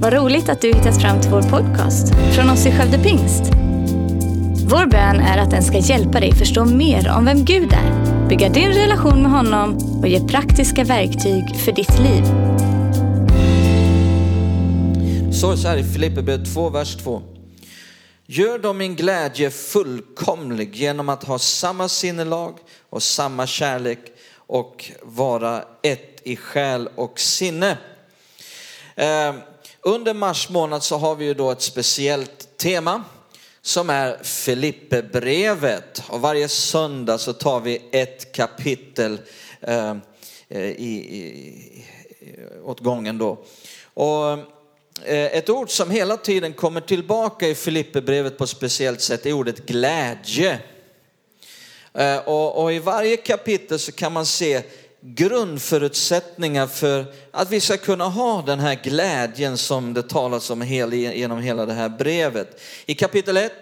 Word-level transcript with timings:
Vad 0.00 0.12
roligt 0.12 0.48
att 0.48 0.60
du 0.60 0.68
hittat 0.68 1.00
fram 1.00 1.20
till 1.20 1.30
vår 1.30 1.42
podcast 1.42 2.14
från 2.34 2.50
oss 2.50 2.66
i 2.66 2.72
Skövde 2.72 2.98
Pingst. 2.98 3.42
Vår 4.70 4.86
bön 4.86 5.20
är 5.20 5.38
att 5.38 5.50
den 5.50 5.62
ska 5.62 5.78
hjälpa 5.78 6.20
dig 6.20 6.34
förstå 6.34 6.64
mer 6.64 7.08
om 7.16 7.24
vem 7.24 7.44
Gud 7.44 7.72
är, 7.72 8.28
bygga 8.28 8.48
din 8.48 8.72
relation 8.72 9.22
med 9.22 9.30
honom 9.30 9.76
och 10.00 10.08
ge 10.08 10.28
praktiska 10.28 10.84
verktyg 10.84 11.56
för 11.56 11.72
ditt 11.72 11.98
liv. 11.98 12.24
Så 15.32 15.56
så 15.56 15.68
här 15.68 15.76
i 15.76 15.84
Filipperbrevet 15.84 16.54
2, 16.54 16.70
vers 16.70 16.96
2. 16.96 17.22
Gör 18.26 18.58
då 18.58 18.72
min 18.72 18.96
glädje 18.96 19.50
fullkomlig 19.50 20.76
genom 20.76 21.08
att 21.08 21.24
ha 21.24 21.38
samma 21.38 21.88
sinnelag 21.88 22.58
och 22.90 23.02
samma 23.02 23.46
kärlek 23.46 24.00
och 24.34 24.90
vara 25.02 25.64
ett 25.82 26.20
i 26.24 26.36
själ 26.36 26.88
och 26.94 27.20
sinne. 27.20 27.78
Ehm, 28.96 29.34
under 29.82 30.14
mars 30.14 30.48
månad 30.48 30.82
så 30.82 30.96
har 30.96 31.16
vi 31.16 31.24
ju 31.24 31.34
då 31.34 31.50
ett 31.50 31.62
speciellt 31.62 32.56
tema 32.56 33.04
som 33.62 33.90
är 33.90 34.18
Filipperbrevet. 34.22 36.02
Och 36.08 36.20
varje 36.20 36.48
söndag 36.48 37.18
så 37.18 37.32
tar 37.32 37.60
vi 37.60 37.82
ett 37.92 38.32
kapitel 38.32 39.20
eh, 39.60 39.96
i, 40.48 40.92
i, 41.18 41.84
åt 42.64 42.80
gången 42.80 43.18
då. 43.18 43.44
Och 43.94 44.30
eh, 45.04 45.26
ett 45.26 45.50
ord 45.50 45.70
som 45.70 45.90
hela 45.90 46.16
tiden 46.16 46.52
kommer 46.52 46.80
tillbaka 46.80 47.48
i 47.48 47.54
Filipperbrevet 47.54 48.38
på 48.38 48.44
ett 48.44 48.50
speciellt 48.50 49.00
sätt 49.00 49.26
är 49.26 49.32
ordet 49.32 49.66
glädje. 49.66 50.58
Eh, 51.94 52.18
och, 52.18 52.62
och 52.62 52.72
i 52.72 52.78
varje 52.78 53.16
kapitel 53.16 53.78
så 53.78 53.92
kan 53.92 54.12
man 54.12 54.26
se 54.26 54.62
grundförutsättningar 55.00 56.66
för 56.66 57.14
att 57.38 57.50
vi 57.50 57.60
ska 57.60 57.76
kunna 57.76 58.04
ha 58.04 58.42
den 58.42 58.60
här 58.60 58.74
glädjen 58.74 59.58
som 59.58 59.94
det 59.94 60.02
talas 60.02 60.50
om 60.50 60.62
genom 60.62 61.38
hela 61.38 61.66
det 61.66 61.72
här 61.72 61.88
brevet. 61.88 62.60
I 62.86 62.94
kapitel 62.94 63.36
1 63.36 63.52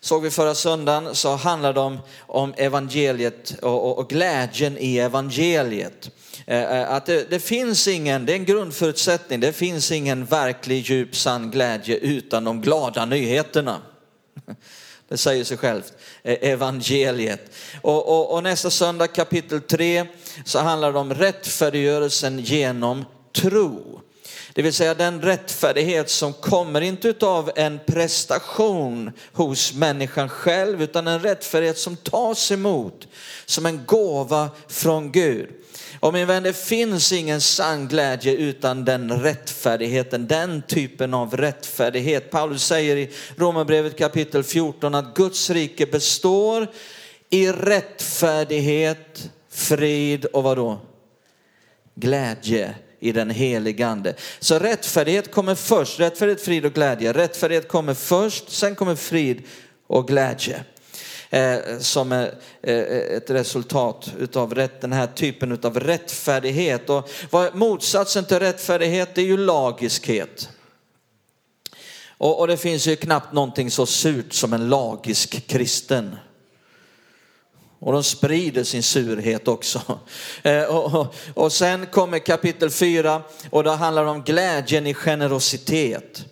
såg 0.00 0.22
vi 0.22 0.30
förra 0.30 0.54
söndagen 0.54 1.14
så 1.14 1.36
handlar 1.36 1.72
det 1.72 1.80
om, 1.80 1.98
om 2.18 2.54
evangeliet 2.56 3.54
och, 3.62 3.84
och, 3.84 3.98
och 3.98 4.08
glädjen 4.08 4.78
i 4.78 4.98
evangeliet. 4.98 6.10
Eh, 6.46 6.62
eh, 6.62 6.92
att 6.92 7.06
det, 7.06 7.30
det, 7.30 7.40
finns 7.40 7.88
ingen, 7.88 8.26
det 8.26 8.32
är 8.32 8.36
en 8.36 8.44
grundförutsättning, 8.44 9.40
det 9.40 9.52
finns 9.52 9.92
ingen 9.92 10.24
verklig 10.24 10.90
djup 10.90 11.16
sann 11.16 11.50
glädje 11.50 11.96
utan 11.96 12.44
de 12.44 12.60
glada 12.60 13.04
nyheterna. 13.04 13.80
Det 15.08 15.16
säger 15.16 15.44
sig 15.44 15.56
självt. 15.56 15.92
E- 16.22 16.50
evangeliet. 16.50 17.50
Och, 17.82 18.08
och, 18.08 18.34
och, 18.34 18.42
nästa 18.42 18.70
söndag 18.70 19.06
kapitel 19.06 19.60
3 19.60 20.06
så 20.44 20.58
handlar 20.58 20.92
det 20.92 20.98
om 20.98 21.14
rättfärdiggörelsen 21.14 22.38
genom 22.38 23.04
tro. 23.32 24.00
Det 24.52 24.62
vill 24.62 24.72
säga 24.72 24.94
den 24.94 25.22
rättfärdighet 25.22 26.10
som 26.10 26.32
kommer 26.32 26.80
inte 26.80 27.14
av 27.20 27.50
en 27.56 27.80
prestation 27.86 29.12
hos 29.32 29.74
människan 29.74 30.28
själv 30.28 30.82
utan 30.82 31.06
en 31.06 31.20
rättfärdighet 31.20 31.78
som 31.78 31.96
tas 31.96 32.52
emot 32.52 33.08
som 33.46 33.66
en 33.66 33.84
gåva 33.86 34.50
från 34.68 35.12
Gud. 35.12 35.48
Och 36.00 36.12
min 36.12 36.26
vän, 36.26 36.42
det 36.42 36.52
finns 36.52 37.12
ingen 37.12 37.40
sann 37.40 37.88
glädje 37.88 38.32
utan 38.32 38.84
den 38.84 39.20
rättfärdigheten, 39.22 40.26
den 40.26 40.62
typen 40.62 41.14
av 41.14 41.36
rättfärdighet. 41.36 42.30
Paulus 42.30 42.64
säger 42.64 42.96
i 42.96 43.10
Romarbrevet 43.36 43.98
kapitel 43.98 44.44
14 44.44 44.94
att 44.94 45.14
Guds 45.14 45.50
rike 45.50 45.86
består 45.86 46.66
i 47.30 47.48
rättfärdighet, 47.48 49.30
frid 49.50 50.24
och 50.24 50.42
vad 50.42 50.56
då? 50.56 50.80
Glädje 51.94 52.74
i 53.00 53.12
den 53.12 53.30
helige 53.30 53.86
ande. 53.86 54.14
Så 54.38 54.58
rättfärdighet 54.58 55.32
kommer 55.32 55.54
först, 55.54 56.00
rättfärdighet, 56.00 56.42
frid 56.42 56.66
och 56.66 56.72
glädje. 56.72 57.12
Rättfärdighet 57.12 57.68
kommer 57.68 57.94
först, 57.94 58.50
sen 58.50 58.74
kommer 58.74 58.94
frid 58.94 59.42
och 59.86 60.08
glädje. 60.08 60.64
Eh, 61.30 61.78
som 61.78 62.12
är 62.12 62.34
eh, 62.62 62.76
ett 63.16 63.30
resultat 63.30 64.12
utav 64.18 64.68
den 64.80 64.92
här 64.92 65.06
typen 65.06 65.58
av 65.62 65.80
rättfärdighet. 65.80 66.90
Och 66.90 67.10
vad 67.30 67.54
motsatsen 67.54 68.24
till 68.24 68.38
rättfärdighet 68.38 69.14
det 69.14 69.20
är 69.20 69.26
ju 69.26 69.36
lagiskhet. 69.36 70.48
Och, 72.18 72.40
och 72.40 72.46
det 72.46 72.56
finns 72.56 72.86
ju 72.86 72.96
knappt 72.96 73.32
någonting 73.32 73.70
så 73.70 73.86
surt 73.86 74.32
som 74.32 74.52
en 74.52 74.68
lagisk 74.68 75.46
kristen. 75.46 76.16
Och 77.78 77.92
de 77.92 78.04
sprider 78.04 78.64
sin 78.64 78.82
surhet 78.82 79.48
också. 79.48 79.80
Eh, 80.42 80.64
och, 80.64 81.00
och, 81.00 81.14
och 81.34 81.52
sen 81.52 81.86
kommer 81.86 82.18
kapitel 82.18 82.70
4 82.70 83.22
och 83.50 83.64
då 83.64 83.70
handlar 83.70 84.04
det 84.04 84.10
om 84.10 84.22
glädjen 84.22 84.86
i 84.86 84.94
generositet. 84.94 86.24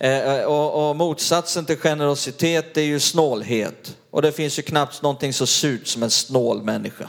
Eh, 0.00 0.34
eh, 0.34 0.44
och, 0.44 0.88
och 0.88 0.96
motsatsen 0.96 1.66
till 1.66 1.76
generositet 1.76 2.76
är 2.76 2.82
ju 2.82 3.00
snålhet. 3.00 3.96
Och 4.10 4.22
det 4.22 4.32
finns 4.32 4.58
ju 4.58 4.62
knappt 4.62 5.02
någonting 5.02 5.32
så 5.32 5.46
surt 5.46 5.86
som 5.86 6.02
en 6.02 6.10
snål 6.10 6.62
människa. 6.62 7.08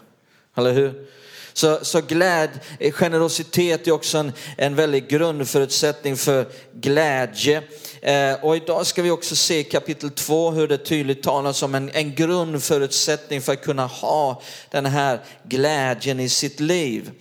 Eller 0.58 0.74
hur? 0.74 1.08
Så, 1.54 1.80
så 1.82 2.02
gläd, 2.02 2.50
eh, 2.80 2.92
generositet 2.92 3.88
är 3.88 3.92
också 3.92 4.18
en, 4.18 4.32
en 4.58 4.76
väldig 4.76 5.08
grundförutsättning 5.08 6.18
för 6.18 6.48
glädje. 6.74 7.64
Eh, 8.02 8.34
och 8.44 8.56
idag 8.56 8.86
ska 8.86 9.02
vi 9.02 9.12
också 9.12 9.36
se 9.36 9.64
kapitel 9.64 10.10
2 10.10 10.52
hur 10.52 10.68
det 10.68 10.78
tydligt 10.78 11.24
talas 11.24 11.64
om 11.64 11.76
en, 11.76 11.90
en 11.94 12.16
grundförutsättning 12.16 13.42
för 13.42 13.54
att 13.54 13.64
kunna 13.64 13.86
ha 13.86 14.42
den 14.72 14.86
här 14.86 15.20
glädjen 15.44 16.20
i 16.20 16.30
sitt 16.30 16.60
liv. 16.60 17.12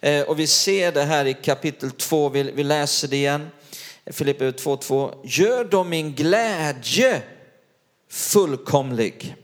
Eh, 0.00 0.22
och 0.22 0.38
vi 0.38 0.46
ser 0.46 0.92
det 0.92 1.02
här 1.02 1.24
i 1.24 1.34
kapitel 1.34 1.90
2, 1.90 2.28
vi, 2.28 2.42
vi 2.42 2.64
läser 2.64 3.08
det 3.08 3.16
igen. 3.16 3.48
Filippe 4.12 4.50
2.2. 4.50 5.20
Gör 5.24 5.64
då 5.64 5.84
min 5.84 6.14
glädje 6.14 7.22
fullkomlig 8.10 9.36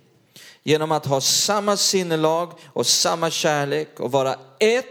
genom 0.62 0.92
att 0.92 1.06
ha 1.06 1.20
samma 1.20 1.76
sinnelag 1.76 2.52
och 2.64 2.86
samma 2.86 3.30
kärlek 3.30 4.00
och 4.00 4.12
vara 4.12 4.38
ett 4.58 4.86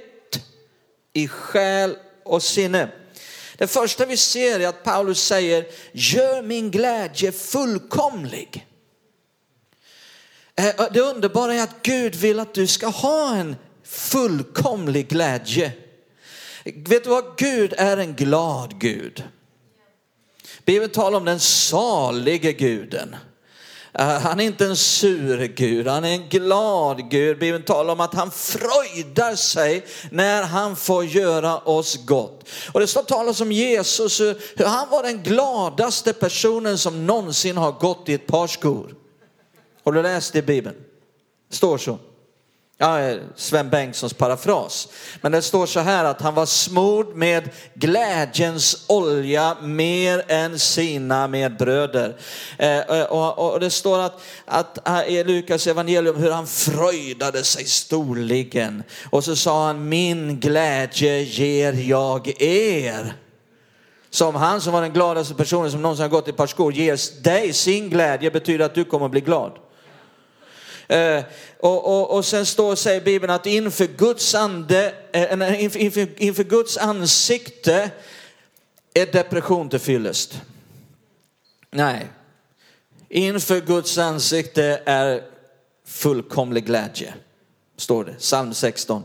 i 1.14 1.28
själ 1.28 1.96
och 2.24 2.44
sinne. 2.44 2.90
Det 3.58 3.68
första 3.68 4.06
vi 4.06 4.18
ser 4.18 4.60
är 4.60 4.68
att 4.68 4.84
Paulus 4.84 5.24
säger, 5.24 5.66
gör 5.92 6.42
min 6.42 6.72
glädje 6.72 7.32
fullkomlig. 7.32 8.68
Eh, 10.56 10.92
det 10.92 11.02
underbara 11.02 11.56
är 11.56 11.64
att 11.64 11.84
Gud 11.84 12.16
vill 12.16 12.40
att 12.40 12.54
du 12.54 12.68
ska 12.68 12.88
ha 12.88 13.36
en 13.36 13.56
fullkomlig 13.84 15.08
glädje. 15.08 15.72
Vet 16.64 17.04
du 17.04 17.10
vad? 17.10 17.38
Gud 17.38 17.74
är 17.78 17.98
en 17.98 18.14
glad 18.14 18.80
Gud. 18.80 19.24
Bibeln 20.66 20.92
talar 20.92 21.18
om 21.18 21.26
den 21.26 21.40
salige 21.40 22.54
guden. 22.54 23.16
Eh, 23.94 24.06
han 24.06 24.40
är 24.40 24.46
inte 24.46 24.66
en 24.66 24.78
sur 24.78 25.48
Gud, 25.48 25.88
han 25.88 26.06
är 26.06 26.14
en 26.14 26.30
glad 26.30 27.10
Gud. 27.10 27.40
Bibeln 27.40 27.64
talar 27.64 27.94
om 27.94 28.00
att 28.00 28.14
han 28.14 28.32
fröjdar 28.32 29.36
sig 29.36 29.86
när 30.12 30.44
han 30.44 30.76
får 30.76 31.06
göra 31.06 31.58
oss 31.58 32.06
gott. 32.06 32.50
Och 32.72 32.80
det 32.80 32.88
står 32.88 33.04
talas 33.04 33.42
om 33.42 33.52
Jesus, 33.52 34.20
hur 34.20 34.66
han 34.66 34.90
var 34.90 35.04
den 35.04 35.24
gladaste 35.24 36.14
personen 36.14 36.78
som 36.78 37.06
någonsin 37.06 37.58
har 37.58 37.72
gått 37.72 38.10
i 38.10 38.14
ett 38.14 38.28
par 38.28 38.48
skor. 38.48 38.96
Har 39.84 39.92
du 39.92 40.02
läst 40.02 40.34
det 40.34 40.40
i 40.40 40.42
Bibeln? 40.42 40.76
Det 41.50 41.56
står 41.56 41.78
så. 41.78 41.98
Ja, 42.82 43.16
Sven 43.36 43.70
Bengtssons 43.70 44.14
parafras. 44.14 44.88
Men 45.22 45.32
det 45.32 45.42
står 45.42 45.66
så 45.66 45.80
här 45.80 46.06
att 46.06 46.22
han 46.22 46.36
var 46.36 46.46
smord 46.46 47.16
med 47.16 47.50
glädjens 47.74 48.86
olja 48.88 49.58
mer 49.62 50.24
än 50.28 50.60
sina 50.60 51.28
medbröder. 51.28 52.18
Eh, 52.58 52.78
eh 52.78 53.04
och, 53.04 53.54
och, 53.54 53.60
det 53.60 53.70
står 53.70 54.00
att, 54.00 54.22
att 54.46 54.88
eh, 54.88 55.02
i 55.02 55.24
Lukas 55.24 55.68
evangelium 55.68 56.16
hur 56.16 56.32
han 56.32 56.48
fröjdade 56.48 57.44
sig 57.44 57.66
storligen. 57.66 58.84
Och 59.10 59.24
så 59.24 59.36
sa 59.36 59.66
han, 59.66 59.90
min 59.90 60.40
glädje 60.40 61.22
ger 61.22 61.74
jag 61.74 62.42
er. 62.42 63.14
Som 64.10 64.36
han 64.36 64.62
som 64.62 64.74
var 64.74 64.82
den 64.82 64.94
gladaste 64.94 65.34
personen 65.34 65.72
som 65.72 65.82
någonsin 65.82 66.04
har 66.04 66.10
gått 66.10 66.28
i 66.28 66.30
ett 66.30 66.38
par 66.38 66.48
skor 66.48 66.74
ger 66.74 67.24
dig 67.24 67.54
sin 67.54 67.90
glädje 67.90 68.32
betyder 68.32 68.66
att 68.66 68.76
du 68.76 68.86
kommer 68.86 69.06
att 69.06 69.12
bli 69.12 69.22
glad. 69.22 69.52
Eh, 70.92 71.24
och, 71.60 71.86
och, 71.88 72.18
och 72.18 72.26
sen 72.26 72.46
står, 72.46 72.76
säger 72.76 73.02
Bibeln 73.02 73.34
att 73.34 73.46
inför 73.46 73.88
Guds, 73.88 74.36
ande, 74.36 74.94
eh, 75.12 75.64
inför, 75.64 75.80
inför, 75.80 76.08
inför 76.18 76.44
Guds 76.44 76.78
ansikte 76.78 77.92
är 78.94 79.06
depression 79.06 79.70
till 79.70 79.80
fyllest. 79.80 80.42
Nej, 81.72 82.08
inför 83.10 83.62
Guds 83.62 83.98
ansikte 83.98 84.82
är 84.86 85.24
fullkomlig 85.86 86.66
glädje. 86.66 87.14
Står 87.78 88.06
det, 88.06 88.14
psalm 88.14 88.54
16. 88.54 89.04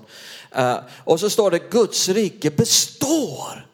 Eh, 0.52 0.78
och 1.04 1.20
så 1.20 1.30
står 1.30 1.50
det 1.50 1.70
Guds 1.70 2.08
rike 2.08 2.50
består 2.50 3.66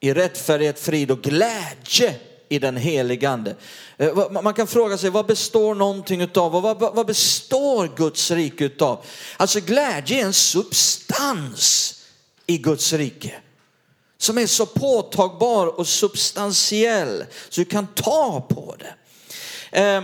i 0.00 0.14
rättfärdighet, 0.14 0.78
frid 0.80 1.10
och 1.10 1.22
glädje 1.22 2.14
i 2.52 2.58
den 2.58 2.76
helige 2.76 3.28
ande. 3.28 3.56
Eh, 3.96 4.30
man 4.30 4.54
kan 4.54 4.66
fråga 4.66 4.98
sig 4.98 5.10
vad 5.10 5.26
består 5.26 5.74
någonting 5.74 6.20
utav 6.20 6.56
och 6.56 6.62
vad, 6.62 6.78
vad 6.78 7.06
består 7.06 7.90
Guds 7.96 8.30
rike 8.30 8.64
utav? 8.64 9.04
Alltså 9.36 9.60
glädje 9.60 10.20
är 10.20 10.24
en 10.24 10.32
substans 10.32 11.94
i 12.46 12.58
Guds 12.58 12.92
rike 12.92 13.34
som 14.18 14.38
är 14.38 14.46
så 14.46 14.66
påtagbar 14.66 15.66
och 15.66 15.88
substantiell 15.88 17.24
så 17.48 17.60
du 17.60 17.64
kan 17.64 17.86
ta 17.86 18.46
på 18.48 18.76
det. 18.78 18.94
Eh, 19.80 20.02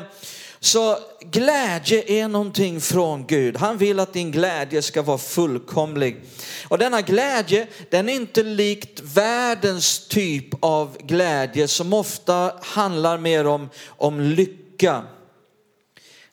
så 0.61 0.99
glädje 1.21 2.03
är 2.07 2.29
någonting 2.29 2.81
från 2.81 3.27
Gud. 3.27 3.57
Han 3.57 3.79
vill 3.79 4.01
att 4.01 4.13
din 4.13 4.31
glädje 4.31 4.83
ska 4.83 5.03
vara 5.03 5.19
fullkomlig. 5.19 6.21
Och 6.69 6.79
denna 6.79 7.03
glädje, 7.03 7.67
den 7.91 8.09
är 8.09 8.13
inte 8.13 8.43
likt 8.43 9.01
världens 9.01 10.09
typ 10.09 10.65
av 10.65 10.97
glädje 11.01 11.69
som 11.69 11.93
ofta 11.93 12.53
handlar 12.63 13.19
mer 13.19 13.47
om, 13.47 13.69
om 13.87 14.21
lycka. 14.21 15.03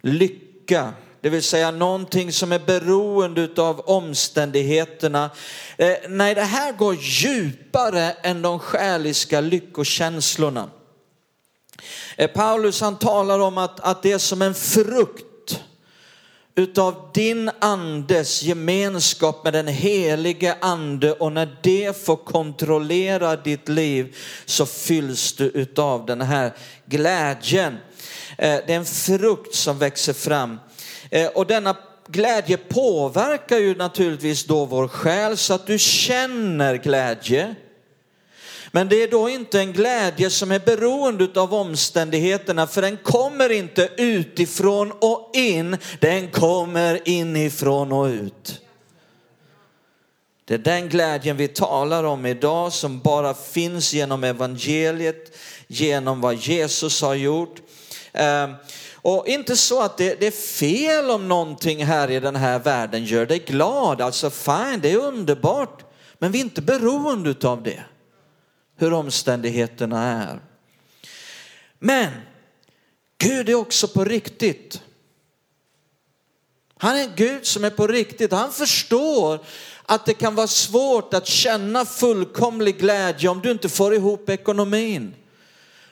Lycka, 0.01 0.93
det 1.21 1.29
vill 1.29 1.43
säga 1.43 1.71
någonting 1.71 2.31
som 2.31 2.51
är 2.51 2.59
beroende 2.59 3.49
av 3.57 3.79
omständigheterna. 3.79 5.29
Eh, 5.77 5.93
nej, 6.09 6.35
det 6.35 6.41
här 6.41 6.71
går 6.71 6.95
djupare 6.99 8.11
än 8.11 8.41
de 8.41 8.59
själiska 8.59 9.41
lyckokänslorna. 9.41 10.69
Eh, 12.15 12.27
Paulus 12.27 12.81
han 12.81 12.97
talar 12.97 13.39
om 13.39 13.57
att, 13.57 13.79
att 13.79 14.03
det 14.03 14.11
är 14.11 14.17
som 14.17 14.41
en 14.41 14.53
frukt 14.53 15.25
utav 16.55 17.09
din 17.13 17.51
andes 17.59 18.43
gemenskap 18.43 19.43
med 19.43 19.53
den 19.53 19.67
helige 19.67 20.55
ande 20.61 21.11
och 21.13 21.31
när 21.31 21.57
det 21.63 22.05
får 22.05 22.15
kontrollera 22.15 23.35
ditt 23.35 23.69
liv 23.69 24.15
så 24.45 24.65
fylls 24.65 25.33
du 25.33 25.45
utav 25.45 26.05
den 26.05 26.21
här 26.21 26.51
glädjen. 26.85 27.77
Eh, 28.37 28.57
det 28.67 28.73
är 28.73 28.77
en 28.77 28.85
frukt 28.85 29.55
som 29.55 29.77
växer 29.77 30.13
fram 30.13 30.59
eh, 31.09 31.27
och 31.27 31.45
denna 31.45 31.75
glädje 32.07 32.57
påverkar 32.57 33.57
ju 33.57 33.75
naturligtvis 33.75 34.45
då 34.45 34.65
vår 34.65 34.87
själ 34.87 35.37
så 35.37 35.53
att 35.53 35.67
du 35.67 35.79
känner 35.79 36.75
glädje. 36.75 37.55
Men 38.75 38.89
det 38.89 39.03
är 39.03 39.07
då 39.07 39.29
inte 39.29 39.59
en 39.59 39.73
glädje 39.73 40.29
som 40.29 40.51
är 40.51 40.59
beroende 40.59 41.41
av 41.41 41.53
omständigheterna 41.53 42.67
för 42.67 42.81
den 42.81 42.97
kommer 42.97 43.51
inte 43.51 43.89
utifrån 43.97 44.91
och 44.91 45.31
in, 45.33 45.77
den 45.99 46.31
kommer 46.31 47.09
inifrån 47.09 47.91
och 47.91 48.05
ut. 48.05 48.61
Det 50.45 50.53
är 50.53 50.57
den 50.57 50.89
glädjen 50.89 51.37
vi 51.37 51.47
talar 51.47 52.03
om 52.03 52.25
idag 52.25 52.73
som 52.73 52.99
bara 52.99 53.33
finns 53.33 53.93
genom 53.93 54.23
evangeliet, 54.23 55.37
genom 55.67 56.21
vad 56.21 56.35
Jesus 56.35 57.01
har 57.01 57.15
gjort. 57.15 57.55
Ehm, 58.13 58.53
och 58.93 59.27
inte 59.27 59.55
så 59.55 59.81
att 59.81 59.97
det, 59.97 60.19
det, 60.19 60.27
är 60.27 60.31
fel 60.31 61.09
om 61.09 61.27
någonting 61.27 61.85
här 61.85 62.11
i 62.11 62.19
den 62.19 62.35
här 62.35 62.59
världen 62.59 63.05
gör 63.05 63.25
dig 63.25 63.39
glad, 63.39 64.01
alltså 64.01 64.29
fine, 64.29 64.79
det 64.81 64.91
är 64.91 64.97
underbart. 64.97 65.83
Men 66.19 66.31
vi 66.31 66.39
är 66.39 66.43
inte 66.43 66.61
beroende 66.61 67.47
av 67.49 67.63
det 67.63 67.83
hur 68.77 68.93
omständigheterna 68.93 70.03
är. 70.03 70.39
Men 71.79 72.11
Gud 73.17 73.49
är 73.49 73.55
också 73.55 73.87
på 73.87 74.03
riktigt. 74.03 74.81
Han 76.77 76.97
är 76.97 77.03
en 77.03 77.15
Gud 77.15 77.45
som 77.45 77.63
är 77.63 77.69
på 77.69 77.87
riktigt. 77.87 78.31
Han 78.31 78.53
förstår 78.53 79.39
att 79.85 80.05
det 80.05 80.13
kan 80.13 80.35
vara 80.35 80.47
svårt 80.47 81.13
att 81.13 81.27
känna 81.27 81.85
fullkomlig 81.85 82.79
glädje 82.79 83.29
om 83.29 83.41
du 83.41 83.51
inte 83.51 83.69
får 83.69 83.93
ihop 83.93 84.29
ekonomin. 84.29 85.15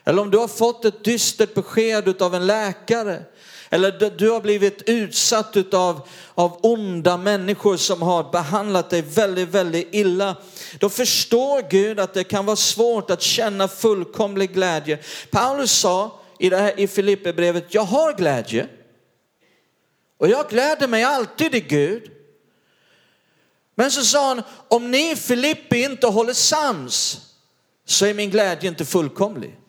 Eller 0.03 0.21
om 0.21 0.31
du 0.31 0.37
har 0.37 0.47
fått 0.47 0.85
ett 0.85 1.03
dystert 1.03 1.53
besked 1.53 2.21
av 2.21 2.35
en 2.35 2.47
läkare. 2.47 3.23
Eller 3.73 4.09
du 4.09 4.29
har 4.29 4.41
blivit 4.41 4.81
utsatt 4.85 5.57
utav 5.57 6.07
av 6.35 6.59
onda 6.61 7.17
människor 7.17 7.77
som 7.77 8.01
har 8.01 8.31
behandlat 8.31 8.89
dig 8.89 9.01
väldigt, 9.01 9.49
väldigt 9.49 9.87
illa. 9.91 10.35
Då 10.79 10.89
förstår 10.89 11.69
Gud 11.69 11.99
att 11.99 12.13
det 12.13 12.23
kan 12.23 12.45
vara 12.45 12.55
svårt 12.55 13.09
att 13.09 13.21
känna 13.21 13.67
fullkomlig 13.67 14.53
glädje. 14.53 14.99
Paulus 15.31 15.71
sa 15.71 16.19
i, 16.39 16.49
det 16.49 16.57
här, 16.57 16.79
i 16.79 16.87
Filipperbrevet, 16.87 17.73
jag 17.73 17.81
har 17.81 18.13
glädje. 18.13 18.67
Och 20.17 20.27
jag 20.27 20.49
gläder 20.49 20.87
mig 20.87 21.03
alltid 21.03 21.55
i 21.55 21.59
Gud. 21.59 22.11
Men 23.75 23.91
så 23.91 24.03
sa 24.03 24.27
han, 24.27 24.41
om 24.67 24.91
ni 24.91 25.15
Filippi 25.15 25.83
inte 25.83 26.07
håller 26.07 26.33
sams 26.33 27.17
så 27.85 28.05
är 28.05 28.13
min 28.13 28.29
glädje 28.29 28.69
inte 28.69 28.85
fullkomlig. 28.85 29.59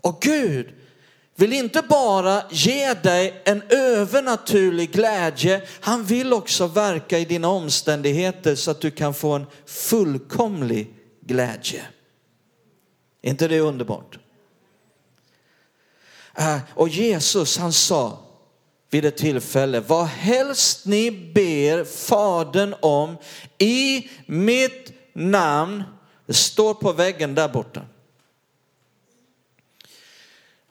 Och 0.00 0.22
Gud 0.22 0.72
vill 1.36 1.52
inte 1.52 1.82
bara 1.82 2.42
ge 2.50 2.94
dig 2.94 3.42
en 3.44 3.62
övernaturlig 3.68 4.92
glädje, 4.92 5.62
han 5.80 6.04
vill 6.04 6.32
också 6.32 6.66
verka 6.66 7.18
i 7.18 7.24
dina 7.24 7.48
omständigheter 7.48 8.54
så 8.54 8.70
att 8.70 8.80
du 8.80 8.90
kan 8.90 9.14
få 9.14 9.32
en 9.32 9.46
fullkomlig 9.66 10.94
glädje. 11.20 11.82
Är 13.22 13.30
inte 13.30 13.48
det 13.48 13.60
underbart? 13.60 14.18
Äh, 16.38 16.58
och 16.74 16.88
Jesus 16.88 17.58
han 17.58 17.72
sa 17.72 18.18
vid 18.90 19.04
ett 19.04 19.16
tillfälle, 19.16 19.80
vad 19.80 20.06
helst 20.06 20.86
ni 20.86 21.10
ber 21.10 21.84
Fadern 21.84 22.74
om 22.80 23.16
i 23.58 24.08
mitt 24.26 24.92
namn, 25.12 25.82
det 26.26 26.34
står 26.34 26.74
på 26.74 26.92
väggen 26.92 27.34
där 27.34 27.48
borta. 27.48 27.82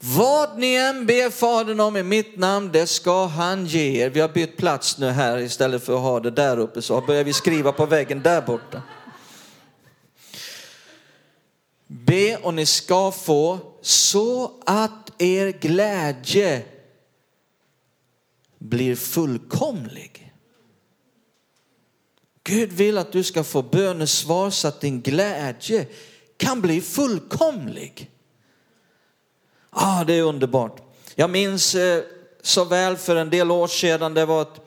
Vad 0.07 0.59
ni 0.59 0.75
än 0.75 1.05
ber 1.05 1.29
Fadern 1.29 1.79
om 1.79 1.97
i 1.97 2.03
mitt 2.03 2.37
namn, 2.37 2.69
det 2.73 2.87
ska 2.87 3.25
han 3.25 3.65
ge 3.65 4.01
er. 4.01 4.09
Vi 4.09 4.19
har 4.19 4.29
bytt 4.29 4.57
plats 4.57 4.97
nu 4.97 5.09
här 5.09 5.37
istället 5.37 5.83
för 5.83 5.93
att 5.93 6.01
ha 6.01 6.19
det 6.19 6.31
där 6.31 6.57
uppe, 6.57 6.81
så 6.81 7.01
börjar 7.01 7.23
vi 7.23 7.33
skriva 7.33 7.71
på 7.71 7.85
väggen 7.85 8.21
där 8.21 8.41
borta. 8.41 8.81
Be 11.87 12.37
och 12.37 12.53
ni 12.53 12.65
ska 12.65 13.11
få 13.11 13.59
så 13.81 14.51
att 14.65 15.21
er 15.21 15.51
glädje 15.51 16.63
blir 18.59 18.95
fullkomlig. 18.95 20.33
Gud 22.43 22.71
vill 22.71 22.97
att 22.97 23.11
du 23.11 23.23
ska 23.23 23.43
få 23.43 23.61
bönesvar 23.61 24.49
så 24.49 24.67
att 24.67 24.81
din 24.81 25.01
glädje 25.01 25.87
kan 26.37 26.61
bli 26.61 26.81
fullkomlig. 26.81 28.11
Ah, 29.77 30.03
det 30.03 30.13
är 30.13 30.21
underbart. 30.21 30.81
Jag 31.15 31.29
minns 31.29 31.75
eh, 31.75 32.03
så 32.41 32.65
väl 32.65 32.97
för 32.97 33.15
en 33.15 33.29
del 33.29 33.51
år 33.51 33.67
sedan, 33.67 34.13
det 34.13 34.25
var 34.25 34.41
ett, 34.41 34.61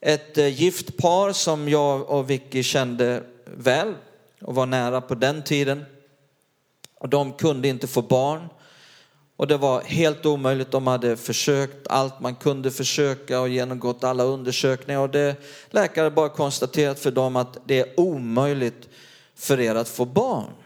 ett 0.00 0.38
eh, 0.38 0.60
gift 0.60 0.96
par 0.96 1.32
som 1.32 1.68
jag 1.68 2.10
och 2.10 2.30
Vicky 2.30 2.62
kände 2.62 3.22
väl 3.44 3.94
och 4.40 4.54
var 4.54 4.66
nära 4.66 5.00
på 5.00 5.14
den 5.14 5.42
tiden. 5.42 5.84
Och 6.98 7.08
de 7.08 7.32
kunde 7.32 7.68
inte 7.68 7.86
få 7.86 8.02
barn. 8.02 8.48
Och 9.36 9.46
det 9.46 9.56
var 9.56 9.80
helt 9.80 10.26
omöjligt. 10.26 10.70
De 10.70 10.86
hade 10.86 11.16
försökt 11.16 11.88
allt 11.88 12.20
man 12.20 12.34
kunde 12.34 12.70
försöka 12.70 13.40
och 13.40 13.48
genomgått 13.48 14.04
alla 14.04 14.24
undersökningar. 14.24 15.00
Och 15.00 15.10
det, 15.10 15.36
läkare 15.70 16.10
bara 16.10 16.28
konstaterat 16.28 16.98
för 16.98 17.10
dem 17.10 17.36
att 17.36 17.58
det 17.64 17.80
är 17.80 18.00
omöjligt 18.00 18.88
för 19.34 19.60
er 19.60 19.74
att 19.74 19.88
få 19.88 20.04
barn. 20.04 20.61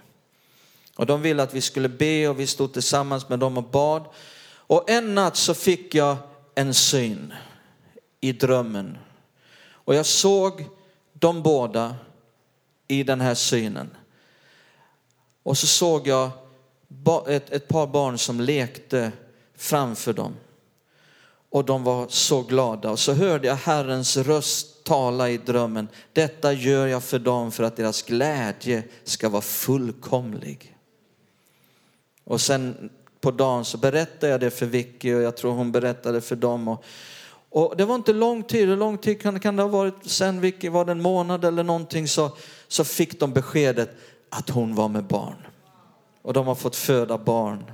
Och 0.97 1.07
de 1.07 1.23
ville 1.23 1.43
att 1.43 1.55
vi 1.55 1.61
skulle 1.61 1.89
be 1.89 2.29
och 2.29 2.41
vi 2.41 2.47
stod 2.47 2.73
tillsammans 2.73 3.29
med 3.29 3.39
dem 3.39 3.59
och 3.59 3.71
bad. 3.71 4.05
Och 4.49 4.91
en 4.91 5.15
natt 5.15 5.37
så 5.37 5.55
fick 5.55 5.95
jag 5.95 6.17
en 6.55 6.75
syn 6.75 7.35
i 8.21 8.33
drömmen. 8.33 8.99
Och 9.71 9.95
jag 9.95 10.07
såg 10.07 10.65
de 11.13 11.43
båda 11.43 11.97
i 12.89 13.03
den 13.03 13.21
här 13.21 13.35
synen. 13.35 13.91
Och 15.43 15.59
så 15.59 15.67
såg 15.67 16.07
jag 16.07 16.31
ett, 17.27 17.51
ett 17.51 17.69
par 17.69 17.87
barn 17.87 18.19
som 18.19 18.41
lekte 18.41 19.13
framför 19.57 20.13
dem. 20.13 20.37
Och 21.51 21.65
de 21.65 21.85
var 21.85 22.07
så 22.09 22.43
glada. 22.43 22.91
Och 22.91 22.99
så 22.99 23.13
hörde 23.13 23.49
jag 23.49 23.55
Herrens 23.57 24.17
röst 24.17 24.85
tala 24.85 25.31
i 25.31 25.37
drömmen. 25.37 25.89
Detta 26.13 26.53
gör 26.53 26.87
jag 26.87 27.05
för 27.05 27.19
dem 27.19 27.53
för 27.53 27.65
att 27.65 27.77
deras 27.77 28.03
glädje 28.03 28.85
ska 29.05 29.29
vara 29.29 29.43
fullkomlig. 29.43 30.76
Och 32.27 32.41
sen 32.41 32.91
på 33.21 33.31
dagen 33.31 33.65
så 33.65 33.79
berättade 33.79 34.33
jag 34.33 34.41
det 34.41 34.51
för 34.51 34.67
Vicky 34.67 35.15
och 35.15 35.23
jag 35.23 35.37
tror 35.37 35.53
hon 35.53 35.73
berättade 35.73 36.21
för 36.21 36.37
dem. 36.37 36.69
Och, 36.69 36.85
och 37.51 37.77
det 37.77 37.85
var 37.85 37.95
inte 37.95 38.13
lång 38.13 38.43
tid, 38.43 38.69
hur 38.69 38.77
lång 38.77 38.99
tid 38.99 39.23
kan, 39.23 39.41
kan 39.41 39.57
det 39.57 39.63
ha 39.63 39.71
varit 39.71 39.95
sen 40.03 40.41
Vicky, 40.41 40.69
var 40.69 40.85
det 40.85 40.93
en 40.93 41.03
månad 41.03 41.45
eller 41.45 41.63
någonting 41.63 42.09
så, 42.09 42.31
så 42.69 42.85
fick 42.85 43.21
de 43.21 43.33
beskedet 43.33 43.91
att 44.31 44.51
hon 44.51 44.75
var 44.75 44.89
med 44.89 45.05
barn. 45.05 45.47
Och 46.23 46.33
de 46.33 46.47
har 46.47 46.55
fått 46.55 46.77
föda 46.77 47.19
barn. 47.19 47.65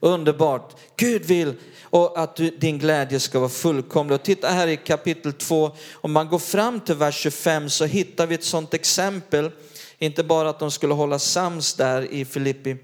Underbart. 0.00 0.76
Gud 0.96 1.24
vill 1.24 1.54
och 1.82 2.18
att 2.18 2.36
du, 2.36 2.50
din 2.50 2.78
glädje 2.78 3.20
ska 3.20 3.38
vara 3.38 3.48
fullkomlig. 3.48 4.14
Och 4.14 4.22
titta 4.22 4.48
här 4.48 4.66
i 4.66 4.76
kapitel 4.76 5.32
2, 5.32 5.70
om 5.94 6.12
man 6.12 6.28
går 6.28 6.38
fram 6.38 6.80
till 6.80 6.94
vers 6.94 7.14
25 7.14 7.70
så 7.70 7.84
hittar 7.84 8.26
vi 8.26 8.34
ett 8.34 8.44
sådant 8.44 8.74
exempel. 8.74 9.50
Inte 9.98 10.24
bara 10.24 10.48
att 10.48 10.58
de 10.58 10.70
skulle 10.70 10.94
hålla 10.94 11.18
sams 11.18 11.74
där 11.74 12.12
i 12.12 12.24
Filippi 12.24 12.76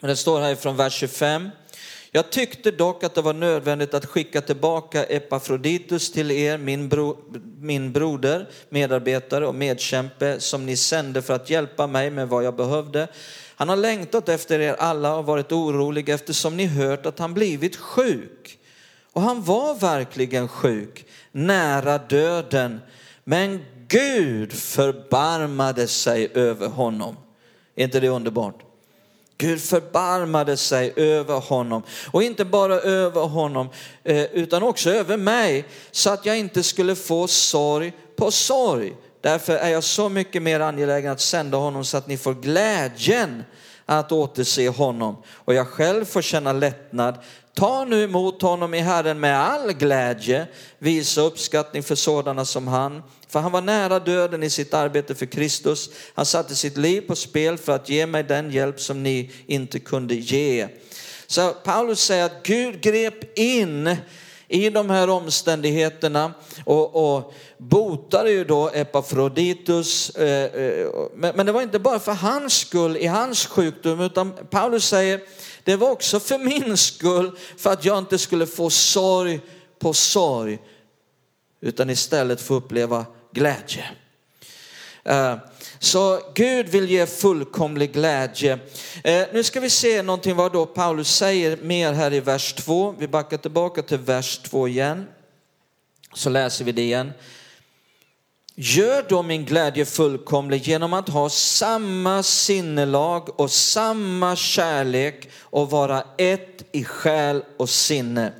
men 0.00 0.08
det 0.08 0.16
står 0.16 0.40
här 0.40 0.54
från 0.54 0.76
vers 0.76 0.94
25. 0.94 1.50
Jag 2.10 2.30
tyckte 2.30 2.70
dock 2.70 3.04
att 3.04 3.14
det 3.14 3.22
var 3.22 3.32
nödvändigt 3.32 3.94
att 3.94 4.06
skicka 4.06 4.40
tillbaka 4.40 5.04
Epafroditus 5.04 6.12
till 6.12 6.30
er, 6.30 6.58
min, 6.58 6.88
bro, 6.88 7.16
min 7.60 7.92
broder, 7.92 8.48
medarbetare 8.68 9.46
och 9.46 9.54
medkämpe 9.54 10.40
som 10.40 10.66
ni 10.66 10.76
sände 10.76 11.22
för 11.22 11.34
att 11.34 11.50
hjälpa 11.50 11.86
mig 11.86 12.10
med 12.10 12.28
vad 12.28 12.44
jag 12.44 12.56
behövde. 12.56 13.08
Han 13.56 13.68
har 13.68 13.76
längtat 13.76 14.28
efter 14.28 14.60
er 14.60 14.74
alla 14.78 15.16
och 15.16 15.26
varit 15.26 15.52
orolig 15.52 16.08
eftersom 16.08 16.56
ni 16.56 16.66
hört 16.66 17.06
att 17.06 17.18
han 17.18 17.34
blivit 17.34 17.76
sjuk. 17.76 18.58
Och 19.12 19.22
han 19.22 19.42
var 19.42 19.74
verkligen 19.74 20.48
sjuk, 20.48 21.06
nära 21.32 21.98
döden. 21.98 22.80
Men 23.24 23.64
Gud 23.88 24.52
förbarmade 24.52 25.86
sig 25.88 26.30
över 26.34 26.68
honom. 26.68 27.16
Är 27.74 27.84
inte 27.84 28.00
det 28.00 28.08
underbart? 28.08 28.65
Gud 29.38 29.60
förbarmade 29.60 30.56
sig 30.56 30.92
över 30.96 31.40
honom 31.40 31.82
och 32.10 32.22
inte 32.22 32.44
bara 32.44 32.74
över 32.74 33.20
honom 33.20 33.68
eh, 34.04 34.24
utan 34.24 34.62
också 34.62 34.90
över 34.90 35.16
mig 35.16 35.64
så 35.90 36.10
att 36.10 36.26
jag 36.26 36.38
inte 36.38 36.62
skulle 36.62 36.96
få 36.96 37.28
sorg 37.28 37.92
på 38.16 38.30
sorg. 38.30 38.96
Därför 39.20 39.56
är 39.56 39.68
jag 39.68 39.84
så 39.84 40.08
mycket 40.08 40.42
mer 40.42 40.60
angelägen 40.60 41.12
att 41.12 41.20
sända 41.20 41.58
honom 41.58 41.84
så 41.84 41.96
att 41.96 42.06
ni 42.06 42.16
får 42.16 42.34
glädjen 42.34 43.44
att 43.86 44.12
återse 44.12 44.68
honom 44.68 45.16
och 45.28 45.54
jag 45.54 45.68
själv 45.68 46.04
får 46.04 46.22
känna 46.22 46.52
lättnad. 46.52 47.14
Ta 47.58 47.84
nu 47.84 48.04
emot 48.04 48.42
honom 48.42 48.74
i 48.74 48.78
Herren 48.78 49.20
med 49.20 49.40
all 49.40 49.72
glädje, 49.72 50.46
visa 50.78 51.20
uppskattning 51.20 51.82
för 51.82 51.94
sådana 51.94 52.44
som 52.44 52.68
han. 52.68 53.02
För 53.28 53.40
han 53.40 53.52
var 53.52 53.60
nära 53.60 53.98
döden 53.98 54.42
i 54.42 54.50
sitt 54.50 54.74
arbete 54.74 55.14
för 55.14 55.26
Kristus. 55.26 55.90
Han 56.14 56.26
satte 56.26 56.54
sitt 56.54 56.76
liv 56.76 57.00
på 57.00 57.16
spel 57.16 57.58
för 57.58 57.72
att 57.74 57.88
ge 57.88 58.06
mig 58.06 58.22
den 58.22 58.50
hjälp 58.50 58.80
som 58.80 59.02
ni 59.02 59.30
inte 59.46 59.78
kunde 59.78 60.14
ge. 60.14 60.68
Så 61.26 61.52
Paulus 61.52 62.00
säger 62.00 62.24
att 62.24 62.42
Gud 62.42 62.80
grep 62.80 63.38
in 63.38 63.96
i 64.48 64.70
de 64.70 64.90
här 64.90 65.10
omständigheterna 65.10 66.34
och, 66.64 67.16
och 67.16 67.34
botade 67.58 68.30
ju 68.30 68.44
då 68.44 68.70
Epafroditus. 68.74 70.10
Eh, 70.10 70.62
eh, 70.62 70.88
men 71.34 71.46
det 71.46 71.52
var 71.52 71.62
inte 71.62 71.78
bara 71.78 71.98
för 71.98 72.12
hans 72.12 72.54
skull 72.54 72.96
i 72.96 73.06
hans 73.06 73.46
sjukdom 73.46 74.00
utan 74.00 74.32
Paulus 74.50 74.88
säger 74.88 75.20
det 75.64 75.76
var 75.76 75.90
också 75.90 76.20
för 76.20 76.38
min 76.38 76.76
skull 76.76 77.38
för 77.56 77.72
att 77.72 77.84
jag 77.84 77.98
inte 77.98 78.18
skulle 78.18 78.46
få 78.46 78.70
sorg 78.70 79.40
på 79.78 79.92
sorg 79.92 80.58
utan 81.60 81.90
istället 81.90 82.40
få 82.40 82.54
uppleva 82.54 83.06
glädje. 83.32 83.84
Eh, 85.06 85.36
så 85.78 86.20
Gud 86.34 86.68
vill 86.68 86.90
ge 86.90 87.06
fullkomlig 87.06 87.92
glädje. 87.92 88.58
Eh, 89.04 89.26
nu 89.32 89.42
ska 89.42 89.60
vi 89.60 89.70
se 89.70 90.02
någonting 90.02 90.36
vad 90.36 90.52
då 90.52 90.66
Paulus 90.66 91.16
säger 91.16 91.56
mer 91.56 91.92
här 91.92 92.12
i 92.12 92.20
vers 92.20 92.52
2. 92.52 92.94
Vi 92.98 93.08
backar 93.08 93.36
tillbaka 93.36 93.82
till 93.82 93.98
vers 93.98 94.38
2 94.38 94.68
igen. 94.68 95.06
Så 96.14 96.30
läser 96.30 96.64
vi 96.64 96.72
det 96.72 96.82
igen. 96.82 97.12
Gör 98.54 99.04
då 99.08 99.22
min 99.22 99.44
glädje 99.44 99.84
fullkomlig 99.84 100.62
genom 100.62 100.92
att 100.92 101.08
ha 101.08 101.28
samma 101.28 102.22
sinnelag 102.22 103.40
och 103.40 103.50
samma 103.50 104.36
kärlek 104.36 105.28
och 105.40 105.70
vara 105.70 106.04
ett 106.18 106.64
i 106.72 106.84
själ 106.84 107.42
och 107.56 107.68
sinne. 107.70 108.32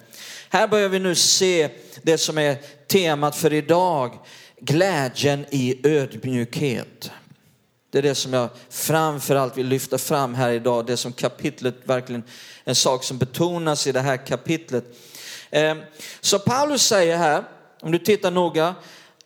Här 0.49 0.69
börjar 0.69 0.89
vi 0.89 0.99
nu 0.99 1.15
se 1.15 1.69
det 2.03 2.19
som 2.19 2.39
är 2.39 2.57
temat 2.87 3.37
för 3.37 3.53
idag, 3.53 4.19
glädjen 4.67 5.47
i 5.51 5.81
ödmjukhet. 5.85 7.11
Det 7.91 7.99
är 7.99 8.03
det 8.03 8.15
som 8.15 8.33
jag 8.33 8.49
framförallt 8.71 9.57
vill 9.57 9.67
lyfta 9.67 9.99
fram 9.99 10.35
här 10.35 10.51
idag, 10.51 10.87
det 10.87 10.97
som 10.97 11.13
kapitlet 11.13 11.75
verkligen, 11.85 12.23
en 12.65 12.75
sak 12.75 13.05
som 13.05 13.19
betonas 13.19 13.87
i 13.87 13.93
det 13.93 14.01
här 14.01 14.27
kapitlet. 14.27 14.85
Ehm, 15.51 15.79
så 16.21 16.39
Paulus 16.39 16.83
säger 16.83 17.17
här, 17.17 17.45
om 17.81 17.93
du 17.93 17.99
tittar 17.99 18.31
noga, 18.31 18.75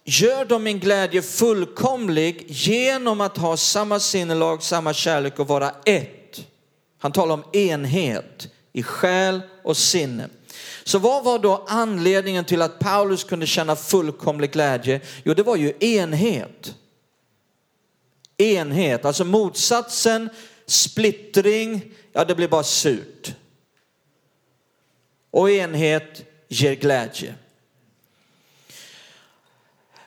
gör 0.05 0.45
dem 0.45 0.63
min 0.63 0.79
glädje 0.79 1.23
fullkomlig 1.23 2.45
genom 2.49 3.21
att 3.21 3.37
ha 3.37 3.57
samma 3.57 4.01
sinnelag, 4.01 4.63
samma 4.63 4.93
kärlek 4.93 5.39
och 5.39 5.49
vara 5.49 5.75
ett. 5.85 6.41
Han 6.99 7.13
talar 7.13 7.35
om 7.35 7.45
enhet 7.53 8.49
i 8.73 8.83
själ 8.83 9.41
och 9.65 9.77
sinne. 9.77 10.29
Så 10.85 10.99
vad 10.99 11.25
var 11.25 11.39
då 11.39 11.65
anledningen 11.69 12.45
till 12.45 12.63
att 12.63 12.79
Paulus 12.79 13.25
kunde 13.25 13.47
känna 13.47 13.77
fullkomlig 13.77 14.53
glädje? 14.53 15.01
Jo, 15.25 15.35
det 15.35 15.43
var 15.43 15.57
ju 15.57 15.73
enhet. 15.81 16.75
Enhet, 18.37 19.05
alltså 19.05 19.25
motsatsen, 19.25 20.31
splittring, 20.67 21.93
ja 22.13 22.25
det 22.25 22.35
blir 22.35 22.49
bara 22.49 22.63
surt. 22.63 23.35
Och 25.31 25.51
enhet 25.51 26.23
ger 26.49 26.75
glädje. 26.75 27.35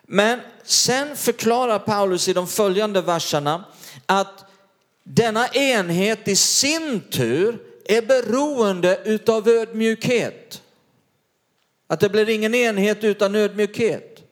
Men 0.01 0.39
sen 0.63 1.15
förklarar 1.15 1.79
Paulus 1.79 2.27
i 2.27 2.33
de 2.33 2.47
följande 2.47 3.01
verserna 3.01 3.63
att 4.05 4.45
denna 5.03 5.47
enhet 5.47 6.27
i 6.27 6.35
sin 6.35 7.01
tur 7.01 7.59
är 7.86 8.02
beroende 8.02 9.00
utav 9.06 9.50
ödmjukhet. 9.50 10.62
Att 11.88 12.00
det 12.00 12.10
blir 12.10 12.30
ingen 12.30 12.56
enhet 12.56 13.04
utan 13.04 13.36
ödmjukhet. 13.36 14.24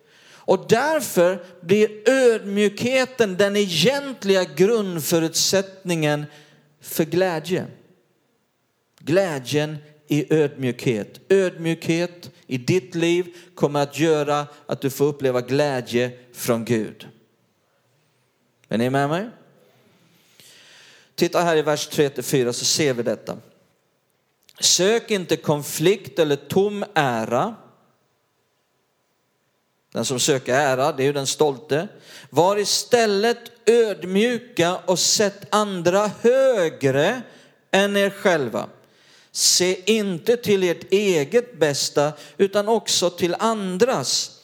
Och 0.44 0.66
därför 0.70 1.44
blir 1.62 2.10
ödmjukheten 2.10 3.38
den 3.38 3.56
egentliga 3.56 4.44
grundförutsättningen 4.44 6.26
för 6.82 7.06
glädje. 7.06 7.66
Glädjen 9.00 9.78
i 10.08 10.34
ödmjukhet. 10.34 11.20
Ödmjukhet 11.30 12.32
i 12.48 12.58
ditt 12.58 12.96
liv 12.96 13.36
kommer 13.56 13.84
att 13.84 14.00
göra 14.00 14.48
att 14.66 14.82
du 14.82 14.90
får 14.90 15.06
uppleva 15.06 15.42
glädje 15.42 16.12
från 16.34 16.66
Gud. 16.66 17.08
Är 18.70 18.78
ni 18.78 18.90
med 18.90 19.10
mig? 19.10 19.30
Titta 21.22 21.42
här 21.42 21.58
i 21.58 21.62
vers 21.62 21.90
3-4 21.90 22.52
så 22.52 22.66
ser 22.66 22.94
vi 22.94 23.04
detta. 23.04 23.38
Sök 24.60 25.12
inte 25.12 25.36
konflikt 25.36 26.20
eller 26.20 26.36
tom 26.36 26.86
ära. 26.94 27.56
Den 29.94 30.06
som 30.06 30.20
söker 30.20 30.54
ära, 30.54 30.92
det 30.92 31.04
är 31.04 31.06
ju 31.06 31.14
den 31.14 31.28
stolte. 31.28 31.88
Var 32.30 32.58
istället 32.58 33.38
ödmjuka 33.66 34.78
och 34.78 35.00
sätt 35.00 35.48
andra 35.50 36.12
högre 36.22 37.22
än 37.72 37.98
er 37.98 38.10
själva. 38.10 38.70
Se 39.32 39.92
inte 39.92 40.38
till 40.38 40.64
ert 40.64 40.94
eget 40.94 41.60
bästa 41.60 42.14
utan 42.38 42.68
också 42.68 43.10
till 43.10 43.36
andras. 43.40 44.41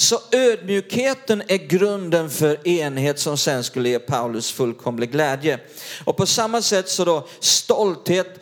Så 0.00 0.20
ödmjukheten 0.32 1.42
är 1.48 1.56
grunden 1.56 2.30
för 2.30 2.68
enhet 2.68 3.18
som 3.18 3.38
sen 3.38 3.64
skulle 3.64 3.88
ge 3.88 3.98
Paulus 3.98 4.52
fullkomlig 4.52 5.12
glädje. 5.12 5.60
Och 6.04 6.16
på 6.16 6.26
samma 6.26 6.62
sätt 6.62 6.88
så 6.88 7.04
då 7.04 7.28
stolthet, 7.40 8.40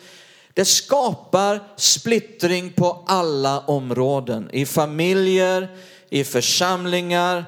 det 0.53 0.65
skapar 0.65 1.63
splittring 1.77 2.73
på 2.73 3.03
alla 3.07 3.59
områden. 3.59 4.49
I 4.53 4.65
familjer, 4.65 5.77
i 6.09 6.23
församlingar, 6.23 7.45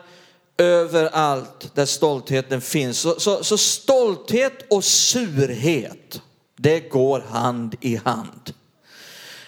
överallt 0.58 1.72
där 1.76 1.86
stoltheten 1.86 2.62
finns. 2.62 3.00
Så, 3.00 3.20
så, 3.20 3.44
så 3.44 3.58
stolthet 3.58 4.66
och 4.70 4.84
surhet, 4.84 6.22
det 6.58 6.80
går 6.80 7.20
hand 7.20 7.76
i 7.82 7.96
hand. 7.96 8.54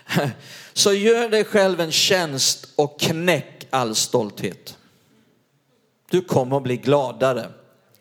Så 0.73 0.93
gör 0.93 1.29
dig 1.29 1.43
själv 1.43 1.81
en 1.81 1.91
tjänst 1.91 2.67
och 2.75 2.99
knäck 2.99 3.67
all 3.69 3.95
stolthet. 3.95 4.77
Du 6.09 6.21
kommer 6.21 6.57
att 6.57 6.63
bli 6.63 6.77
gladare. 6.77 7.49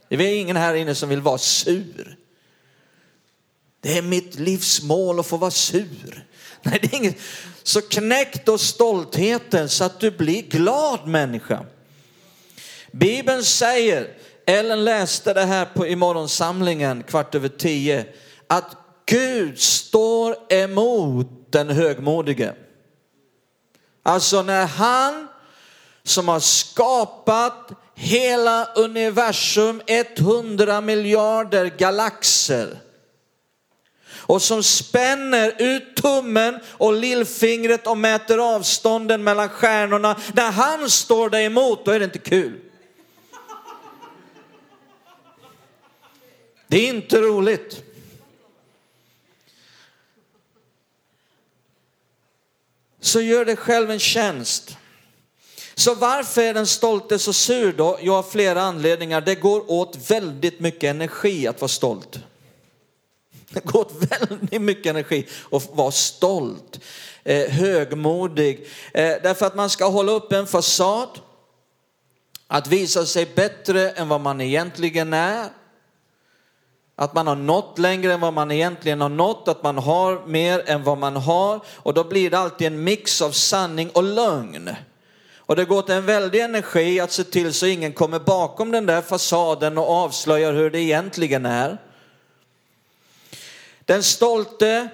Det 0.08 0.16
är 0.16 0.40
ingen 0.40 0.56
här 0.56 0.74
inne 0.74 0.94
som 0.94 1.08
vill 1.08 1.20
vara 1.20 1.38
sur. 1.38 2.16
Det 3.80 3.98
är 3.98 4.02
mitt 4.02 4.34
livsmål 4.34 5.20
att 5.20 5.26
få 5.26 5.36
vara 5.36 5.50
sur. 5.50 6.26
Nej, 6.62 6.78
det 6.82 6.92
är 6.92 6.98
inget. 6.98 7.16
Så 7.62 7.80
knäck 7.80 8.46
då 8.46 8.58
stoltheten 8.58 9.68
så 9.68 9.84
att 9.84 10.00
du 10.00 10.10
blir 10.10 10.42
glad 10.42 11.06
människa. 11.06 11.66
Bibeln 12.90 13.44
säger, 13.44 14.08
Ellen 14.46 14.84
läste 14.84 15.34
det 15.34 15.44
här 15.44 15.64
på, 15.64 15.86
i 15.86 15.96
morgonsamlingen 15.96 17.02
kvart 17.02 17.34
över 17.34 17.48
tio, 17.48 18.06
att 18.46 18.76
Gud 19.06 19.60
står 19.60 20.52
emot 20.52 21.41
den 21.52 21.70
högmodige. 21.70 22.54
Alltså 24.02 24.42
när 24.42 24.66
han 24.66 25.28
som 26.02 26.28
har 26.28 26.40
skapat 26.40 27.70
hela 27.94 28.64
universum, 28.64 29.82
100 29.86 30.80
miljarder 30.80 31.66
galaxer 31.66 32.78
och 34.14 34.42
som 34.42 34.62
spänner 34.62 35.54
ut 35.58 35.96
tummen 35.96 36.60
och 36.68 36.92
lillfingret 36.92 37.86
och 37.86 37.98
mäter 37.98 38.54
avstånden 38.54 39.24
mellan 39.24 39.48
stjärnorna. 39.48 40.16
När 40.34 40.50
han 40.50 40.90
står 40.90 41.30
dig 41.30 41.44
emot, 41.44 41.84
då 41.84 41.90
är 41.90 41.98
det 41.98 42.04
inte 42.04 42.18
kul. 42.18 42.60
Det 46.68 46.76
är 46.76 46.88
inte 46.88 47.20
roligt. 47.20 47.91
Så 53.02 53.20
gör 53.20 53.44
dig 53.44 53.56
själv 53.56 53.90
en 53.90 53.98
tjänst. 53.98 54.76
Så 55.74 55.94
varför 55.94 56.42
är 56.42 56.54
den 56.54 56.66
stolte 56.66 57.18
så 57.18 57.32
sur 57.32 57.72
då? 57.72 57.98
Jag 58.02 58.12
har 58.12 58.22
flera 58.22 58.62
anledningar. 58.62 59.20
Det 59.20 59.34
går 59.34 59.70
åt 59.70 60.10
väldigt 60.10 60.60
mycket 60.60 60.90
energi 60.90 61.46
att 61.46 61.60
vara 61.60 61.68
stolt. 61.68 62.18
Det 63.50 63.64
går 63.64 63.80
åt 63.80 63.92
väldigt 64.10 64.62
mycket 64.62 64.90
energi 64.90 65.26
att 65.50 65.70
vara 65.72 65.90
stolt, 65.90 66.80
eh, 67.24 67.50
högmodig. 67.50 68.66
Eh, 68.94 69.14
därför 69.22 69.46
att 69.46 69.54
man 69.54 69.70
ska 69.70 69.88
hålla 69.88 70.12
upp 70.12 70.32
en 70.32 70.46
fasad, 70.46 71.08
att 72.46 72.66
visa 72.66 73.06
sig 73.06 73.26
bättre 73.34 73.90
än 73.90 74.08
vad 74.08 74.20
man 74.20 74.40
egentligen 74.40 75.12
är. 75.12 75.48
Att 77.02 77.14
man 77.14 77.26
har 77.26 77.36
nått 77.36 77.78
längre 77.78 78.12
än 78.12 78.20
vad 78.20 78.32
man 78.32 78.50
egentligen 78.50 79.00
har 79.00 79.08
nått, 79.08 79.48
att 79.48 79.62
man 79.62 79.78
har 79.78 80.26
mer 80.26 80.62
än 80.66 80.84
vad 80.84 80.98
man 80.98 81.16
har. 81.16 81.60
Och 81.76 81.94
då 81.94 82.04
blir 82.04 82.30
det 82.30 82.38
alltid 82.38 82.66
en 82.66 82.84
mix 82.84 83.22
av 83.22 83.30
sanning 83.30 83.90
och 83.90 84.02
lögn. 84.02 84.70
Och 85.36 85.56
det 85.56 85.64
går 85.64 85.78
åt 85.78 85.90
en 85.90 86.06
väldig 86.06 86.40
energi 86.40 87.00
att 87.00 87.12
se 87.12 87.24
till 87.24 87.52
så 87.52 87.66
ingen 87.66 87.92
kommer 87.92 88.18
bakom 88.18 88.70
den 88.70 88.86
där 88.86 89.00
fasaden 89.00 89.78
och 89.78 89.90
avslöjar 89.90 90.52
hur 90.52 90.70
det 90.70 90.78
egentligen 90.78 91.46
är. 91.46 91.78
Den 93.84 94.02
stolte 94.02 94.88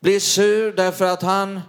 blir 0.00 0.20
sur 0.20 0.72
därför 0.72 1.04
att 1.04 1.22
han, 1.22 1.60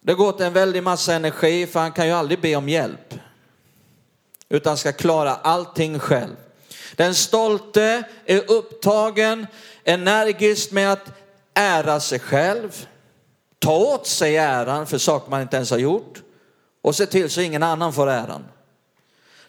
det 0.00 0.14
går 0.14 0.28
åt 0.28 0.40
en 0.40 0.52
väldig 0.52 0.82
massa 0.82 1.14
energi 1.14 1.66
för 1.66 1.80
han 1.80 1.92
kan 1.92 2.06
ju 2.06 2.12
aldrig 2.12 2.40
be 2.40 2.56
om 2.56 2.68
hjälp. 2.68 3.14
Utan 4.48 4.76
ska 4.76 4.92
klara 4.92 5.34
allting 5.34 5.98
själv. 5.98 6.36
Den 6.96 7.14
stolte 7.14 8.04
är 8.24 8.50
upptagen 8.50 9.46
energiskt 9.84 10.72
med 10.72 10.92
att 10.92 11.12
ära 11.54 12.00
sig 12.00 12.18
själv, 12.18 12.86
ta 13.58 13.76
åt 13.76 14.06
sig 14.06 14.36
äran 14.36 14.86
för 14.86 14.98
saker 14.98 15.30
man 15.30 15.42
inte 15.42 15.56
ens 15.56 15.70
har 15.70 15.78
gjort 15.78 16.22
och 16.82 16.96
se 16.96 17.06
till 17.06 17.30
så 17.30 17.40
ingen 17.40 17.62
annan 17.62 17.92
får 17.92 18.10
äran. 18.10 18.44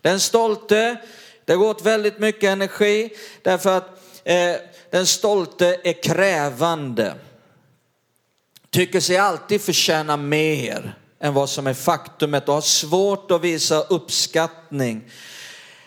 Den 0.01 0.19
stolte, 0.19 0.97
det 1.45 1.55
går 1.55 1.69
åt 1.69 1.85
väldigt 1.85 2.19
mycket 2.19 2.49
energi 2.49 3.09
därför 3.41 3.77
att 3.77 3.89
eh, 4.23 4.55
den 4.89 5.05
stolte 5.05 5.77
är 5.83 6.03
krävande. 6.03 7.15
Tycker 8.69 8.99
sig 8.99 9.17
alltid 9.17 9.61
förtjäna 9.61 10.17
mer 10.17 10.95
än 11.19 11.33
vad 11.33 11.49
som 11.49 11.67
är 11.67 11.73
faktumet 11.73 12.47
och 12.47 12.53
har 12.53 12.61
svårt 12.61 13.31
att 13.31 13.41
visa 13.41 13.81
uppskattning. 13.81 15.11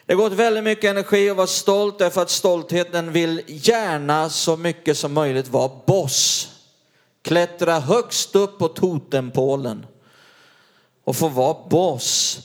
Det 0.09 0.15
går 0.15 0.27
åt 0.27 0.33
väldigt 0.33 0.65
mycket 0.65 0.91
energi 0.91 1.31
att 1.31 1.37
vara 1.37 1.47
stolt 1.47 1.99
därför 1.99 2.23
att 2.23 2.31
stoltheten 2.31 3.13
vill 3.13 3.43
gärna 3.47 4.31
så 4.31 4.57
mycket 4.57 4.99
som 4.99 5.13
möjligt 5.13 5.49
vara 5.49 5.71
boss. 5.87 6.49
Klättra 7.23 7.81
högst 7.81 8.37
upp 8.37 8.59
på 8.59 8.69
totempålen 8.69 9.87
och 11.05 11.17
få 11.17 11.29
vara 11.29 11.69
boss. 11.69 12.39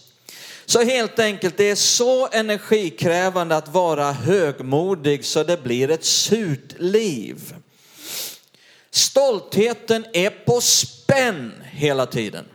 Så 0.66 0.84
helt 0.84 1.20
enkelt, 1.20 1.58
det 1.58 1.70
är 1.70 1.76
så 1.76 2.28
energikrävande 2.32 3.56
att 3.56 3.68
vara 3.68 4.12
högmodig 4.12 5.26
så 5.26 5.44
det 5.44 5.64
blir 5.64 5.92
ett 5.92 6.06
surt 6.06 6.74
liv. 6.80 7.56
Stoltheten 8.92 10.06
är 10.14 10.30
på 10.30 10.62
spänn 10.62 11.54
hela 11.72 12.06
tiden. 12.06 12.46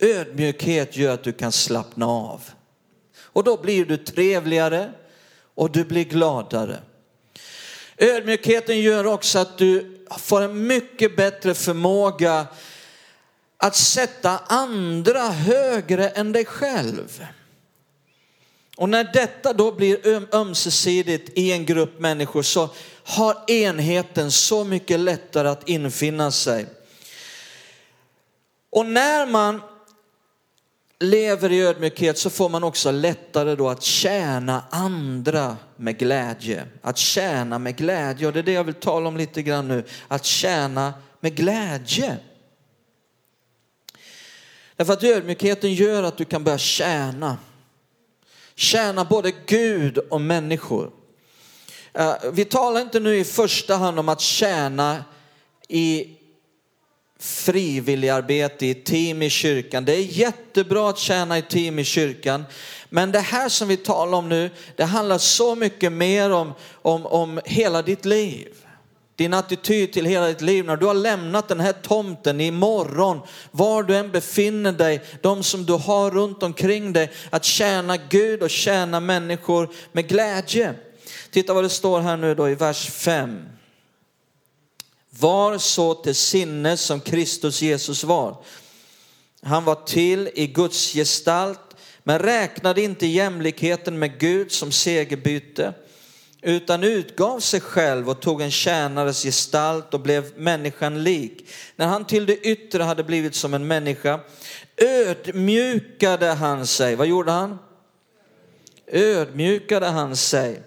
Ödmjukhet 0.00 0.96
gör 0.96 1.14
att 1.14 1.24
du 1.24 1.32
kan 1.32 1.52
slappna 1.52 2.06
av. 2.06 2.42
Och 3.22 3.44
då 3.44 3.56
blir 3.56 3.84
du 3.84 3.96
trevligare 3.96 4.92
och 5.54 5.70
du 5.70 5.84
blir 5.84 6.04
gladare. 6.04 6.78
Ödmjukheten 7.96 8.80
gör 8.80 9.06
också 9.06 9.38
att 9.38 9.58
du 9.58 9.98
får 10.18 10.42
en 10.42 10.66
mycket 10.66 11.16
bättre 11.16 11.54
förmåga 11.54 12.46
att 13.56 13.76
sätta 13.76 14.38
andra 14.38 15.28
högre 15.28 16.08
än 16.08 16.32
dig 16.32 16.44
själv. 16.44 17.26
Och 18.76 18.88
när 18.88 19.04
detta 19.12 19.52
då 19.52 19.72
blir 19.72 20.34
ömsesidigt 20.34 21.38
i 21.38 21.52
en 21.52 21.66
grupp 21.66 22.00
människor 22.00 22.42
så 22.42 22.68
har 23.04 23.50
enheten 23.50 24.30
så 24.30 24.64
mycket 24.64 25.00
lättare 25.00 25.48
att 25.48 25.68
infinna 25.68 26.30
sig. 26.30 26.66
Och 28.70 28.86
när 28.86 29.26
man 29.26 29.60
lever 31.00 31.52
i 31.52 31.60
ödmjukhet 31.60 32.18
så 32.18 32.30
får 32.30 32.48
man 32.48 32.64
också 32.64 32.90
lättare 32.90 33.56
då 33.56 33.68
att 33.68 33.82
tjäna 33.82 34.64
andra 34.70 35.56
med 35.76 35.98
glädje. 35.98 36.66
Att 36.82 36.98
tjäna 36.98 37.58
med 37.58 37.76
glädje 37.76 38.26
och 38.26 38.32
det 38.32 38.38
är 38.38 38.42
det 38.42 38.52
jag 38.52 38.64
vill 38.64 38.74
tala 38.74 39.08
om 39.08 39.16
lite 39.16 39.42
grann 39.42 39.68
nu. 39.68 39.84
Att 40.08 40.24
tjäna 40.24 40.94
med 41.20 41.36
glädje. 41.36 42.16
Därför 44.76 44.92
att 44.92 45.04
ödmjukheten 45.04 45.74
gör 45.74 46.02
att 46.02 46.16
du 46.16 46.24
kan 46.24 46.44
börja 46.44 46.58
tjäna. 46.58 47.38
Tjäna 48.54 49.04
både 49.04 49.32
Gud 49.46 49.98
och 49.98 50.20
människor. 50.20 50.90
Eh, 51.92 52.14
vi 52.32 52.44
talar 52.44 52.80
inte 52.80 53.00
nu 53.00 53.16
i 53.16 53.24
första 53.24 53.76
hand 53.76 53.98
om 53.98 54.08
att 54.08 54.20
tjäna 54.20 55.04
i 55.68 56.16
frivilligarbete 57.20 58.66
i 58.66 58.74
team 58.74 59.22
i 59.22 59.30
kyrkan. 59.30 59.84
Det 59.84 59.92
är 59.92 60.18
jättebra 60.18 60.90
att 60.90 60.98
tjäna 60.98 61.38
i 61.38 61.42
team 61.42 61.78
i 61.78 61.84
kyrkan. 61.84 62.44
Men 62.88 63.12
det 63.12 63.20
här 63.20 63.48
som 63.48 63.68
vi 63.68 63.76
talar 63.76 64.18
om 64.18 64.28
nu, 64.28 64.50
det 64.76 64.84
handlar 64.84 65.18
så 65.18 65.54
mycket 65.54 65.92
mer 65.92 66.30
om, 66.30 66.52
om, 66.72 67.06
om 67.06 67.40
hela 67.44 67.82
ditt 67.82 68.04
liv 68.04 68.48
din 69.20 69.34
attityd 69.34 69.92
till 69.92 70.04
hela 70.04 70.26
ditt 70.26 70.40
liv 70.40 70.64
när 70.64 70.76
du 70.76 70.86
har 70.86 70.94
lämnat 70.94 71.48
den 71.48 71.60
här 71.60 71.72
tomten 71.72 72.40
imorgon, 72.40 73.20
var 73.50 73.82
du 73.82 73.96
än 73.96 74.10
befinner 74.10 74.72
dig, 74.72 75.02
de 75.20 75.42
som 75.42 75.66
du 75.66 75.72
har 75.72 76.10
runt 76.10 76.42
omkring 76.42 76.92
dig, 76.92 77.10
att 77.30 77.44
tjäna 77.44 77.96
Gud 77.96 78.42
och 78.42 78.50
tjäna 78.50 79.00
människor 79.00 79.68
med 79.92 80.08
glädje. 80.08 80.74
Titta 81.30 81.54
vad 81.54 81.64
det 81.64 81.68
står 81.68 82.00
här 82.00 82.16
nu 82.16 82.34
då 82.34 82.48
i 82.48 82.54
vers 82.54 82.90
5. 82.90 83.38
Var 85.20 85.58
så 85.58 85.94
till 85.94 86.14
sinnes 86.14 86.80
som 86.80 87.00
Kristus 87.00 87.62
Jesus 87.62 88.04
var. 88.04 88.36
Han 89.42 89.64
var 89.64 89.74
till 89.74 90.30
i 90.34 90.46
Guds 90.46 90.92
gestalt, 90.92 91.60
men 92.04 92.18
räknade 92.18 92.82
inte 92.82 93.06
jämlikheten 93.06 93.98
med 93.98 94.20
Gud 94.20 94.52
som 94.52 94.72
segerbyte 94.72 95.74
utan 96.42 96.84
utgav 96.84 97.40
sig 97.40 97.60
själv 97.60 98.10
och 98.10 98.20
tog 98.20 98.40
en 98.40 98.50
tjänares 98.50 99.22
gestalt 99.22 99.94
och 99.94 100.00
blev 100.00 100.38
människan 100.38 101.02
lik. 101.02 101.48
När 101.76 101.86
han 101.86 102.04
till 102.04 102.26
det 102.26 102.36
yttre 102.36 102.82
hade 102.82 103.04
blivit 103.04 103.34
som 103.34 103.54
en 103.54 103.66
människa 103.66 104.20
ödmjukade 104.76 106.26
han 106.26 106.66
sig. 106.66 106.96
Vad 106.96 107.06
gjorde 107.06 107.30
han? 107.30 107.58
Ödmjukade 108.86 109.86
han 109.86 110.16
sig. 110.16 110.62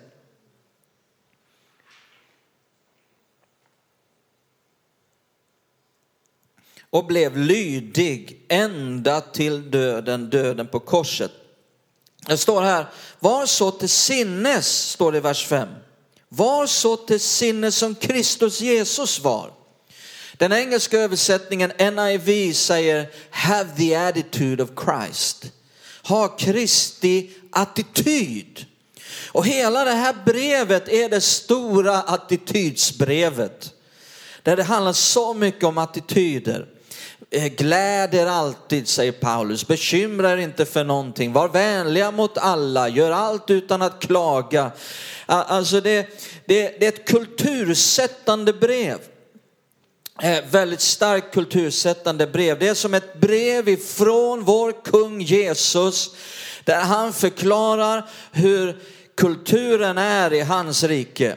Och 6.93 7.05
blev 7.05 7.37
lydig 7.37 8.45
ända 8.47 9.21
till 9.21 9.71
döden, 9.71 10.29
döden 10.29 10.67
på 10.67 10.79
korset. 10.79 11.31
Det 12.27 12.37
står 12.37 12.61
här, 12.61 12.85
var 13.19 13.45
så 13.45 13.71
till 13.71 13.89
sinnes, 13.89 14.89
står 14.89 15.11
det 15.11 15.17
i 15.17 15.21
vers 15.21 15.47
5. 15.47 15.67
Var 16.29 16.67
så 16.67 16.97
till 16.97 17.19
sinnes 17.19 17.75
som 17.75 17.95
Kristus 17.95 18.61
Jesus 18.61 19.19
var. 19.19 19.51
Den 20.33 20.53
engelska 20.53 20.99
översättningen 20.99 21.71
NIV 21.77 22.53
säger 22.53 23.09
have 23.29 23.69
the 23.77 23.95
attitude 23.95 24.63
of 24.63 24.69
Christ. 24.85 25.51
Ha 26.03 26.27
Kristi 26.27 27.31
attityd. 27.51 28.65
Och 29.27 29.45
hela 29.45 29.85
det 29.85 29.91
här 29.91 30.15
brevet 30.25 30.89
är 30.89 31.09
det 31.09 31.21
stora 31.21 32.01
attitydsbrevet. 32.01 33.73
Där 34.43 34.55
det 34.55 34.63
handlar 34.63 34.93
så 34.93 35.33
mycket 35.33 35.63
om 35.63 35.77
attityder. 35.77 36.72
Eh, 37.35 37.47
Gläd 37.47 38.13
er 38.13 38.25
alltid, 38.25 38.87
säger 38.87 39.11
Paulus. 39.11 39.67
Bekymra 39.67 40.31
er 40.31 40.37
inte 40.37 40.65
för 40.65 40.83
någonting. 40.83 41.33
Var 41.33 41.49
vänliga 41.49 42.11
mot 42.11 42.37
alla. 42.37 42.89
Gör 42.89 43.11
allt 43.11 43.49
utan 43.49 43.81
att 43.81 43.99
klaga. 43.99 44.71
Alltså 45.25 45.81
det, 45.81 46.07
det, 46.45 46.79
det 46.79 46.85
är 46.85 46.89
ett 46.89 47.07
kultursättande 47.07 48.53
brev. 48.53 48.97
Eh, 50.21 50.43
väldigt 50.51 50.81
starkt 50.81 51.33
kultursättande 51.33 52.27
brev. 52.27 52.59
Det 52.59 52.67
är 52.67 52.73
som 52.73 52.93
ett 52.93 53.19
brev 53.21 53.69
ifrån 53.69 54.43
vår 54.43 54.83
kung 54.83 55.21
Jesus 55.21 56.15
där 56.63 56.81
han 56.81 57.13
förklarar 57.13 58.09
hur 58.31 58.79
kulturen 59.17 59.97
är 59.97 60.33
i 60.33 60.41
hans 60.41 60.83
rike. 60.83 61.35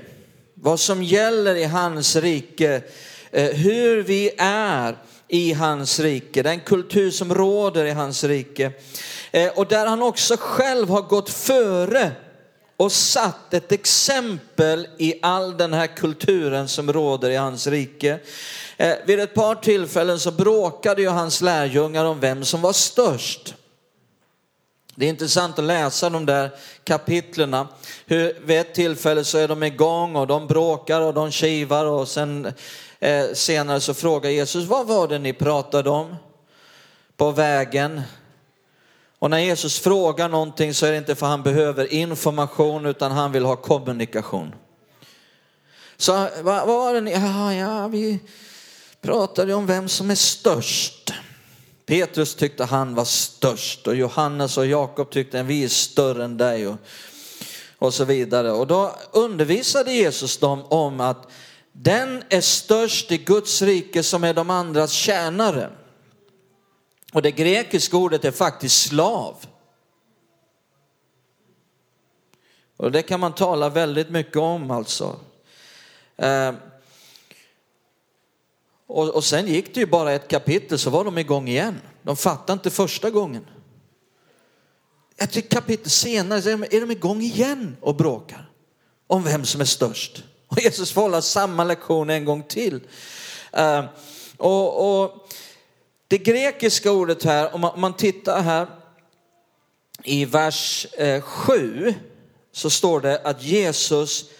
Vad 0.54 0.80
som 0.80 1.02
gäller 1.02 1.54
i 1.54 1.64
hans 1.64 2.16
rike. 2.16 2.82
Eh, 3.30 3.50
hur 3.50 4.02
vi 4.02 4.30
är 4.38 4.96
i 5.28 5.52
hans 5.52 6.00
rike, 6.00 6.42
den 6.42 6.60
kultur 6.60 7.10
som 7.10 7.34
råder 7.34 7.84
i 7.84 7.90
hans 7.90 8.24
rike. 8.24 8.72
Eh, 9.30 9.48
och 9.48 9.66
där 9.66 9.86
han 9.86 10.02
också 10.02 10.36
själv 10.38 10.88
har 10.88 11.02
gått 11.02 11.30
före 11.30 12.12
och 12.76 12.92
satt 12.92 13.54
ett 13.54 13.72
exempel 13.72 14.88
i 14.98 15.14
all 15.22 15.56
den 15.56 15.72
här 15.72 15.86
kulturen 15.86 16.68
som 16.68 16.92
råder 16.92 17.30
i 17.30 17.36
hans 17.36 17.66
rike. 17.66 18.18
Eh, 18.76 18.94
vid 19.06 19.20
ett 19.20 19.34
par 19.34 19.54
tillfällen 19.54 20.20
så 20.20 20.30
bråkade 20.30 21.02
ju 21.02 21.08
hans 21.08 21.40
lärjungar 21.40 22.04
om 22.04 22.20
vem 22.20 22.44
som 22.44 22.62
var 22.62 22.72
störst. 22.72 23.54
Det 24.98 25.04
är 25.04 25.08
intressant 25.08 25.58
att 25.58 25.64
läsa 25.64 26.10
de 26.10 26.26
där 26.26 26.50
kapitlerna. 26.84 27.68
Hur, 28.06 28.40
vid 28.44 28.58
ett 28.58 28.74
tillfälle 28.74 29.24
så 29.24 29.38
är 29.38 29.48
de 29.48 29.62
igång 29.62 30.16
och 30.16 30.26
de 30.26 30.46
bråkar 30.46 31.00
och 31.00 31.14
de 31.14 31.30
kivar 31.30 31.84
och 31.84 32.08
sen 32.08 32.52
eh, 32.98 33.24
senare 33.34 33.80
så 33.80 33.94
frågar 33.94 34.30
Jesus, 34.30 34.66
vad 34.66 34.86
var 34.86 35.08
det 35.08 35.18
ni 35.18 35.32
pratade 35.32 35.90
om 35.90 36.16
på 37.16 37.30
vägen? 37.30 38.02
Och 39.18 39.30
när 39.30 39.38
Jesus 39.38 39.78
frågar 39.78 40.28
någonting 40.28 40.74
så 40.74 40.86
är 40.86 40.90
det 40.90 40.98
inte 40.98 41.14
för 41.14 41.26
att 41.26 41.30
han 41.30 41.42
behöver 41.42 41.92
information 41.92 42.86
utan 42.86 43.12
han 43.12 43.32
vill 43.32 43.44
ha 43.44 43.56
kommunikation. 43.56 44.54
Så 45.96 46.12
vad, 46.12 46.66
vad 46.66 46.66
var 46.66 46.94
det 46.94 47.00
ni, 47.00 47.12
ja, 47.12 47.54
ja, 47.54 47.88
vi 47.88 48.18
pratade 49.00 49.54
om 49.54 49.66
vem 49.66 49.88
som 49.88 50.10
är 50.10 50.14
störst. 50.14 51.12
Petrus 51.86 52.34
tyckte 52.34 52.64
han 52.64 52.94
var 52.94 53.04
störst 53.04 53.86
och 53.86 53.96
Johannes 53.96 54.58
och 54.58 54.66
Jakob 54.66 55.10
tyckte 55.10 55.40
att 55.40 55.46
vi 55.46 55.64
är 55.64 55.68
större 55.68 56.24
än 56.24 56.36
dig 56.36 56.66
och, 56.66 56.76
och 57.78 57.94
så 57.94 58.04
vidare. 58.04 58.52
Och 58.52 58.66
då 58.66 58.96
undervisade 59.12 59.92
Jesus 59.92 60.38
dem 60.38 60.64
om 60.64 61.00
att 61.00 61.30
den 61.72 62.22
är 62.28 62.40
störst 62.40 63.12
i 63.12 63.18
Guds 63.18 63.62
rike 63.62 64.02
som 64.02 64.24
är 64.24 64.34
de 64.34 64.50
andras 64.50 64.92
tjänare. 64.92 65.70
Och 67.12 67.22
det 67.22 67.30
grekiska 67.30 67.96
ordet 67.96 68.24
är 68.24 68.30
faktiskt 68.30 68.88
slav. 68.88 69.36
Och 72.76 72.92
det 72.92 73.02
kan 73.02 73.20
man 73.20 73.32
tala 73.32 73.68
väldigt 73.68 74.10
mycket 74.10 74.36
om 74.36 74.70
alltså. 74.70 75.20
Eh, 76.16 76.52
och, 78.86 79.08
och 79.08 79.24
sen 79.24 79.46
gick 79.46 79.74
det 79.74 79.80
ju 79.80 79.86
bara 79.86 80.12
ett 80.12 80.28
kapitel 80.28 80.78
så 80.78 80.90
var 80.90 81.04
de 81.04 81.18
igång 81.18 81.48
igen. 81.48 81.80
De 82.02 82.16
fattade 82.16 82.52
inte 82.52 82.70
första 82.70 83.10
gången. 83.10 83.46
Ett 85.16 85.48
kapitel 85.48 85.90
senare 85.90 86.42
så 86.42 86.48
är 86.50 86.80
de 86.80 86.90
igång 86.90 87.22
igen 87.22 87.76
och 87.80 87.96
bråkar 87.96 88.50
om 89.06 89.22
vem 89.22 89.44
som 89.44 89.60
är 89.60 89.64
störst. 89.64 90.24
Och 90.48 90.60
Jesus 90.60 90.92
får 90.92 91.00
hålla 91.00 91.22
samma 91.22 91.64
lektion 91.64 92.10
en 92.10 92.24
gång 92.24 92.42
till. 92.42 92.80
Uh, 93.58 93.84
och, 94.36 95.02
och, 95.02 95.28
det 96.08 96.18
grekiska 96.18 96.92
ordet 96.92 97.24
här, 97.24 97.54
om 97.54 97.60
man, 97.60 97.74
om 97.74 97.80
man 97.80 97.96
tittar 97.96 98.42
här 98.42 98.66
i 100.04 100.24
vers 100.24 100.86
eh, 100.98 101.20
7 101.20 101.94
så 102.52 102.70
står 102.70 103.00
det 103.00 103.20
att 103.24 103.42
Jesus 103.42 104.30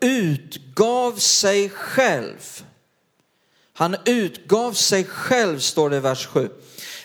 utgav 0.00 1.16
sig 1.16 1.70
själv 1.70 2.64
han 3.76 3.96
utgav 4.04 4.72
sig 4.72 5.04
själv, 5.04 5.58
står 5.58 5.90
det 5.90 5.96
i 5.96 6.00
vers 6.00 6.26
7. 6.26 6.50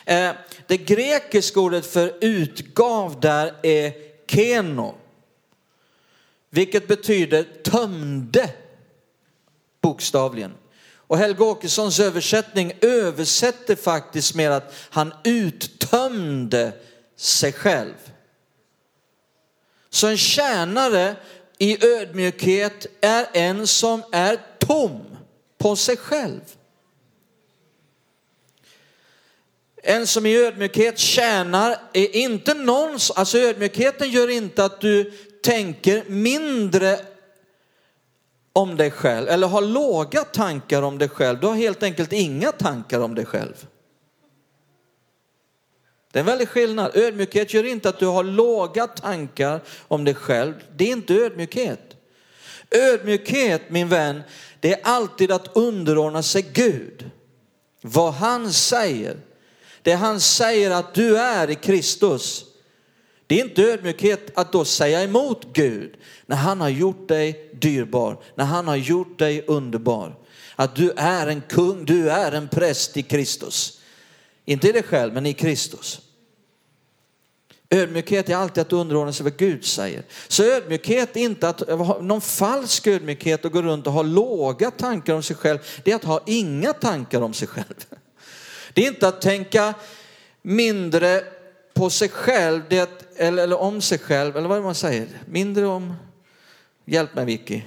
Eh, 0.05 0.32
det 0.67 0.77
grekiska 0.77 1.60
ordet 1.60 1.86
för 1.86 2.13
utgav 2.21 3.19
där 3.19 3.55
är 3.63 3.93
keno, 4.27 4.95
vilket 6.49 6.88
betyder 6.88 7.43
tömde 7.63 8.49
bokstavligen. 9.82 10.53
Och 10.95 11.17
Helge 11.17 11.43
Åkessons 11.43 11.99
översättning 11.99 12.73
översätter 12.82 13.75
faktiskt 13.75 14.36
med 14.36 14.51
att 14.51 14.73
han 14.89 15.13
uttömde 15.23 16.71
sig 17.15 17.53
själv. 17.53 17.93
Så 19.89 20.08
en 20.08 20.17
tjänare 20.17 21.15
i 21.58 21.86
ödmjukhet 21.86 22.86
är 23.01 23.27
en 23.34 23.67
som 23.67 24.03
är 24.12 24.39
tom 24.60 25.17
på 25.58 25.75
sig 25.75 25.97
själv. 25.97 26.41
En 29.83 30.07
som 30.07 30.25
i 30.25 30.37
ödmjukhet 30.37 30.99
tjänar 30.99 31.77
är 31.93 32.15
inte 32.15 32.53
någons, 32.53 33.11
alltså 33.11 33.37
ödmjukheten 33.37 34.09
gör 34.09 34.29
inte 34.29 34.65
att 34.65 34.81
du 34.81 35.11
tänker 35.43 36.03
mindre 36.07 36.99
om 38.53 38.77
dig 38.77 38.91
själv 38.91 39.27
eller 39.27 39.47
har 39.47 39.61
låga 39.61 40.23
tankar 40.23 40.81
om 40.81 40.97
dig 40.97 41.09
själv. 41.09 41.39
Du 41.39 41.47
har 41.47 41.55
helt 41.55 41.83
enkelt 41.83 42.13
inga 42.13 42.51
tankar 42.51 42.99
om 42.99 43.15
dig 43.15 43.25
själv. 43.25 43.67
Det 46.11 46.19
är 46.19 46.21
en 46.21 46.25
väldig 46.25 46.49
skillnad. 46.49 46.91
Ödmjukhet 46.95 47.53
gör 47.53 47.63
inte 47.63 47.89
att 47.89 47.99
du 47.99 48.05
har 48.05 48.23
låga 48.23 48.87
tankar 48.87 49.61
om 49.87 50.05
dig 50.05 50.15
själv. 50.15 50.53
Det 50.75 50.83
är 50.83 50.91
inte 50.91 51.13
ödmjukhet. 51.13 51.95
Ödmjukhet, 52.71 53.61
min 53.69 53.89
vän, 53.89 54.21
det 54.59 54.73
är 54.73 54.79
alltid 54.83 55.31
att 55.31 55.57
underordna 55.57 56.23
sig 56.23 56.41
Gud. 56.53 57.09
Vad 57.81 58.13
han 58.13 58.53
säger. 58.53 59.17
Det 59.81 59.93
han 59.93 60.19
säger 60.19 60.71
att 60.71 60.93
du 60.93 61.17
är 61.17 61.49
i 61.49 61.55
Kristus. 61.55 62.45
Det 63.27 63.39
är 63.39 63.45
inte 63.45 63.63
ödmjukhet 63.63 64.31
att 64.35 64.51
då 64.51 64.65
säga 64.65 65.03
emot 65.03 65.45
Gud 65.53 65.95
när 66.25 66.35
han 66.35 66.61
har 66.61 66.69
gjort 66.69 67.07
dig 67.07 67.49
dyrbar, 67.61 68.17
när 68.35 68.45
han 68.45 68.67
har 68.67 68.75
gjort 68.75 69.19
dig 69.19 69.43
underbar. 69.47 70.15
Att 70.55 70.75
du 70.75 70.91
är 70.95 71.27
en 71.27 71.41
kung, 71.41 71.85
du 71.85 72.09
är 72.09 72.31
en 72.31 72.47
präst 72.47 72.97
i 72.97 73.03
Kristus. 73.03 73.79
Inte 74.45 74.69
i 74.69 74.71
dig 74.71 74.83
själv, 74.83 75.13
men 75.13 75.25
i 75.25 75.33
Kristus. 75.33 76.01
Ödmjukhet 77.69 78.29
är 78.29 78.35
alltid 78.35 78.61
att 78.61 78.73
underordna 78.73 79.13
sig 79.13 79.23
vad 79.23 79.37
Gud 79.37 79.65
säger. 79.65 80.03
Så 80.27 80.43
ödmjukhet 80.43 81.17
är 81.17 81.21
inte 81.21 81.49
att 81.49 81.69
ha 81.69 82.01
någon 82.01 82.21
falsk 82.21 82.87
ödmjukhet 82.87 83.45
och 83.45 83.51
gå 83.51 83.61
runt 83.61 83.87
och 83.87 83.93
ha 83.93 84.01
låga 84.01 84.71
tankar 84.71 85.13
om 85.13 85.23
sig 85.23 85.35
själv. 85.35 85.59
Det 85.83 85.91
är 85.91 85.95
att 85.95 86.03
ha 86.03 86.23
inga 86.25 86.73
tankar 86.73 87.21
om 87.21 87.33
sig 87.33 87.47
själv. 87.47 87.85
Det 88.73 88.84
är 88.84 88.88
inte 88.88 89.08
att 89.08 89.21
tänka 89.21 89.73
mindre 90.41 91.23
på 91.73 91.89
sig 91.89 92.10
själv, 92.10 92.62
det 92.69 92.89
eller, 93.17 93.43
eller 93.43 93.60
om 93.60 93.82
sig 93.82 93.99
själv, 93.99 94.38
eller 94.38 94.47
vad 94.47 94.58
är 94.58 94.62
det 94.62 94.65
man 94.65 94.75
säger? 94.75 95.08
Mindre 95.25 95.65
om, 95.65 95.95
hjälp 96.86 97.15
mig 97.15 97.25
Vicky. 97.25 97.62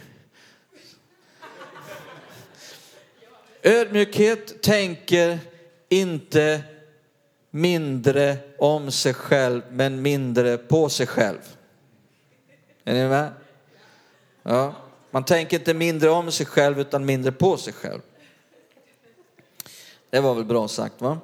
Ödmjukhet 3.62 4.62
tänker 4.62 5.38
inte 5.88 6.62
mindre 7.50 8.38
om 8.58 8.90
sig 8.90 9.14
själv 9.14 9.62
men 9.70 10.02
mindre 10.02 10.58
på 10.58 10.88
sig 10.88 11.06
själv. 11.06 11.56
Är 12.84 12.94
ni 12.94 13.08
med? 13.08 13.30
Ja. 14.42 14.74
Man 15.10 15.24
tänker 15.24 15.58
inte 15.58 15.74
mindre 15.74 16.10
om 16.10 16.32
sig 16.32 16.46
själv 16.46 16.80
utan 16.80 17.04
mindre 17.04 17.32
på 17.32 17.56
sig 17.56 17.72
själv. 17.72 18.00
Det 20.12 20.20
var 20.20 20.34
väl 20.34 20.44
bra 20.44 20.68
sagt 20.68 21.00
va? 21.00 21.18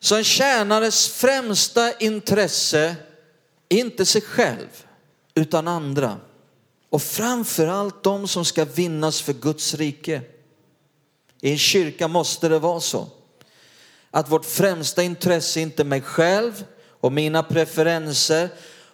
Så 0.00 0.16
en 0.16 0.24
tjänares 0.24 1.08
främsta 1.08 1.92
intresse 1.92 2.96
är 3.68 3.76
inte 3.76 4.06
sig 4.06 4.20
själv 4.20 4.86
utan 5.34 5.68
andra. 5.68 6.16
Och 6.90 7.02
framförallt 7.02 8.02
de 8.02 8.28
som 8.28 8.44
ska 8.44 8.64
vinnas 8.64 9.20
för 9.20 9.32
Guds 9.32 9.74
rike. 9.74 10.22
I 11.40 11.50
en 11.50 11.58
kyrka 11.58 12.08
måste 12.08 12.48
det 12.48 12.58
vara 12.58 12.80
så 12.80 13.06
att 14.10 14.30
vårt 14.30 14.44
främsta 14.44 15.02
intresse 15.02 15.60
är 15.60 15.62
inte 15.62 15.84
mig 15.84 16.00
själv 16.00 16.64
och 16.88 17.12
mina 17.12 17.42
preferenser 17.42 18.48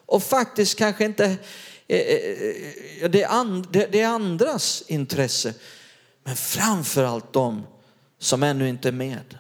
och 0.07 0.23
faktiskt 0.23 0.79
kanske 0.79 1.05
inte 1.05 1.25
eh, 1.89 1.99
eh, 1.99 3.03
eh, 3.03 3.11
det 3.11 4.01
är 4.01 4.07
andras 4.07 4.83
intresse. 4.87 5.55
Men 6.29 6.37
framförallt 6.37 7.33
de 7.33 7.67
som 8.19 8.43
ännu 8.43 8.69
inte 8.69 8.89
är 8.89 8.93
med. 8.93 9.39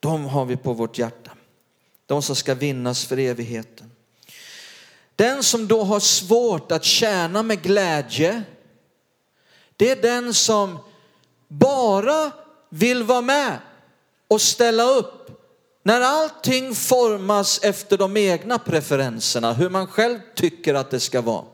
De 0.00 0.24
har 0.24 0.44
vi 0.44 0.56
på 0.56 0.72
vårt 0.72 0.98
hjärta. 0.98 1.30
De 2.06 2.22
som 2.22 2.36
ska 2.36 2.54
vinnas 2.54 3.04
för 3.04 3.18
evigheten. 3.18 3.90
Den 5.16 5.42
som 5.42 5.68
då 5.68 5.84
har 5.84 6.00
svårt 6.00 6.72
att 6.72 6.84
tjäna 6.84 7.42
med 7.42 7.62
glädje, 7.62 8.42
det 9.76 9.90
är 9.90 10.02
den 10.02 10.34
som 10.34 10.78
bara 11.48 12.30
vill 12.68 13.02
vara 13.02 13.20
med 13.20 13.58
och 14.28 14.40
ställa 14.40 14.82
upp 14.82 15.30
när 15.82 16.00
allting 16.00 16.74
formas 16.74 17.60
efter 17.62 17.98
de 17.98 18.16
egna 18.16 18.58
preferenserna, 18.58 19.52
hur 19.52 19.70
man 19.70 19.86
själv 19.86 20.18
tycker 20.34 20.74
att 20.74 20.90
det 20.90 21.00
ska 21.00 21.20
vara. 21.20 21.44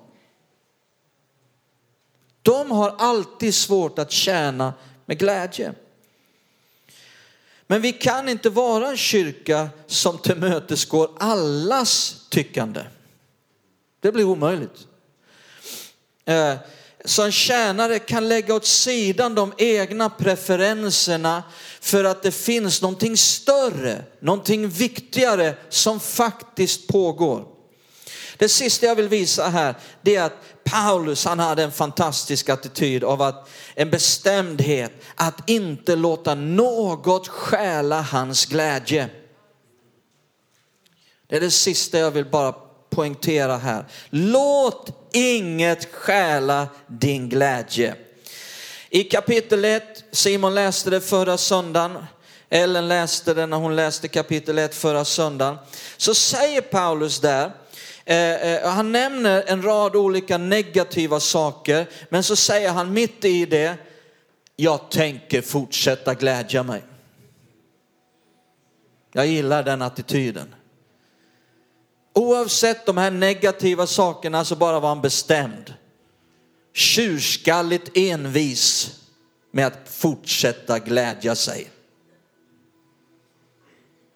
De 2.46 2.70
har 2.70 2.94
alltid 2.98 3.54
svårt 3.54 3.98
att 3.98 4.12
tjäna 4.12 4.74
med 5.06 5.18
glädje. 5.18 5.72
Men 7.66 7.82
vi 7.82 7.92
kan 7.92 8.28
inte 8.28 8.50
vara 8.50 8.88
en 8.88 8.96
kyrka 8.96 9.68
som 9.86 10.18
tillmötesgår 10.18 11.10
allas 11.18 12.16
tyckande. 12.28 12.80
Det 14.00 14.12
blir 14.12 14.24
omöjligt. 14.24 14.86
Eh, 16.24 16.54
så 17.04 17.22
en 17.22 17.32
tjänare 17.32 17.98
kan 17.98 18.28
lägga 18.28 18.54
åt 18.54 18.66
sidan 18.66 19.34
de 19.34 19.52
egna 19.58 20.10
preferenserna 20.10 21.42
för 21.80 22.04
att 22.04 22.22
det 22.22 22.32
finns 22.32 22.82
någonting 22.82 23.16
större, 23.16 24.04
någonting 24.20 24.68
viktigare 24.68 25.54
som 25.68 26.00
faktiskt 26.00 26.86
pågår. 26.86 27.55
Det 28.38 28.48
sista 28.48 28.86
jag 28.86 28.94
vill 28.94 29.08
visa 29.08 29.48
här, 29.48 29.74
det 30.02 30.16
är 30.16 30.22
att 30.22 30.64
Paulus 30.64 31.24
han 31.24 31.38
hade 31.38 31.62
en 31.62 31.72
fantastisk 31.72 32.48
attityd 32.48 33.04
av 33.04 33.22
att 33.22 33.48
en 33.74 33.90
bestämdhet 33.90 34.92
att 35.14 35.50
inte 35.50 35.96
låta 35.96 36.34
något 36.34 37.28
stjäla 37.28 38.00
hans 38.00 38.46
glädje. 38.46 39.08
Det 41.26 41.36
är 41.36 41.40
det 41.40 41.50
sista 41.50 41.98
jag 41.98 42.10
vill 42.10 42.24
bara 42.24 42.54
poängtera 42.90 43.56
här. 43.56 43.84
Låt 44.10 45.10
inget 45.12 45.94
stjäla 45.94 46.68
din 46.86 47.28
glädje. 47.28 47.94
I 48.90 49.04
kapitel 49.04 49.64
1, 49.64 50.04
Simon 50.12 50.54
läste 50.54 50.90
det 50.90 51.00
förra 51.00 51.38
söndagen, 51.38 52.06
Ellen 52.50 52.88
läste 52.88 53.34
det 53.34 53.46
när 53.46 53.56
hon 53.56 53.76
läste 53.76 54.08
kapitel 54.08 54.58
1 54.58 54.74
förra 54.74 55.04
söndagen, 55.04 55.56
så 55.96 56.14
säger 56.14 56.60
Paulus 56.60 57.20
där, 57.20 57.50
Eh, 58.08 58.52
eh, 58.52 58.68
han 58.68 58.92
nämner 58.92 59.44
en 59.46 59.62
rad 59.62 59.96
olika 59.96 60.38
negativa 60.38 61.20
saker, 61.20 61.86
men 62.08 62.22
så 62.22 62.36
säger 62.36 62.70
han 62.70 62.92
mitt 62.92 63.24
i 63.24 63.46
det, 63.46 63.76
jag 64.56 64.90
tänker 64.90 65.42
fortsätta 65.42 66.14
glädja 66.14 66.62
mig. 66.62 66.82
Jag 69.12 69.26
gillar 69.26 69.62
den 69.62 69.82
attityden. 69.82 70.54
Oavsett 72.12 72.86
de 72.86 72.96
här 72.96 73.10
negativa 73.10 73.86
sakerna 73.86 74.44
så 74.44 74.56
bara 74.56 74.80
var 74.80 74.88
han 74.88 75.02
bestämd. 75.02 75.74
Tjurskalligt 76.74 77.96
envis 77.96 78.90
med 79.50 79.66
att 79.66 79.88
fortsätta 79.88 80.78
glädja 80.78 81.34
sig. 81.34 81.70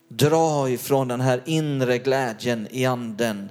Dra 0.09 0.71
ifrån 0.71 1.09
den 1.09 1.21
här 1.21 1.43
inre 1.47 1.99
glädjen 1.99 2.69
i 2.71 2.87
anden. 2.87 3.51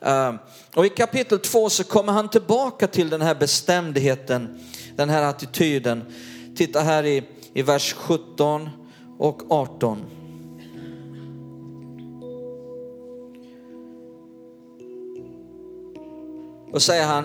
Ehm, 0.00 0.38
och 0.74 0.86
i 0.86 0.88
kapitel 0.88 1.38
2 1.38 1.70
så 1.70 1.84
kommer 1.84 2.12
han 2.12 2.28
tillbaka 2.28 2.86
till 2.86 3.10
den 3.10 3.22
här 3.22 3.34
bestämdheten, 3.34 4.60
den 4.96 5.08
här 5.08 5.22
attityden. 5.22 6.04
Titta 6.56 6.80
här 6.80 7.06
i, 7.06 7.22
i 7.54 7.62
vers 7.62 7.94
17 7.98 8.68
och 9.18 9.42
18. 9.52 10.04
Och 16.72 16.82
säger 16.82 17.06
han, 17.06 17.24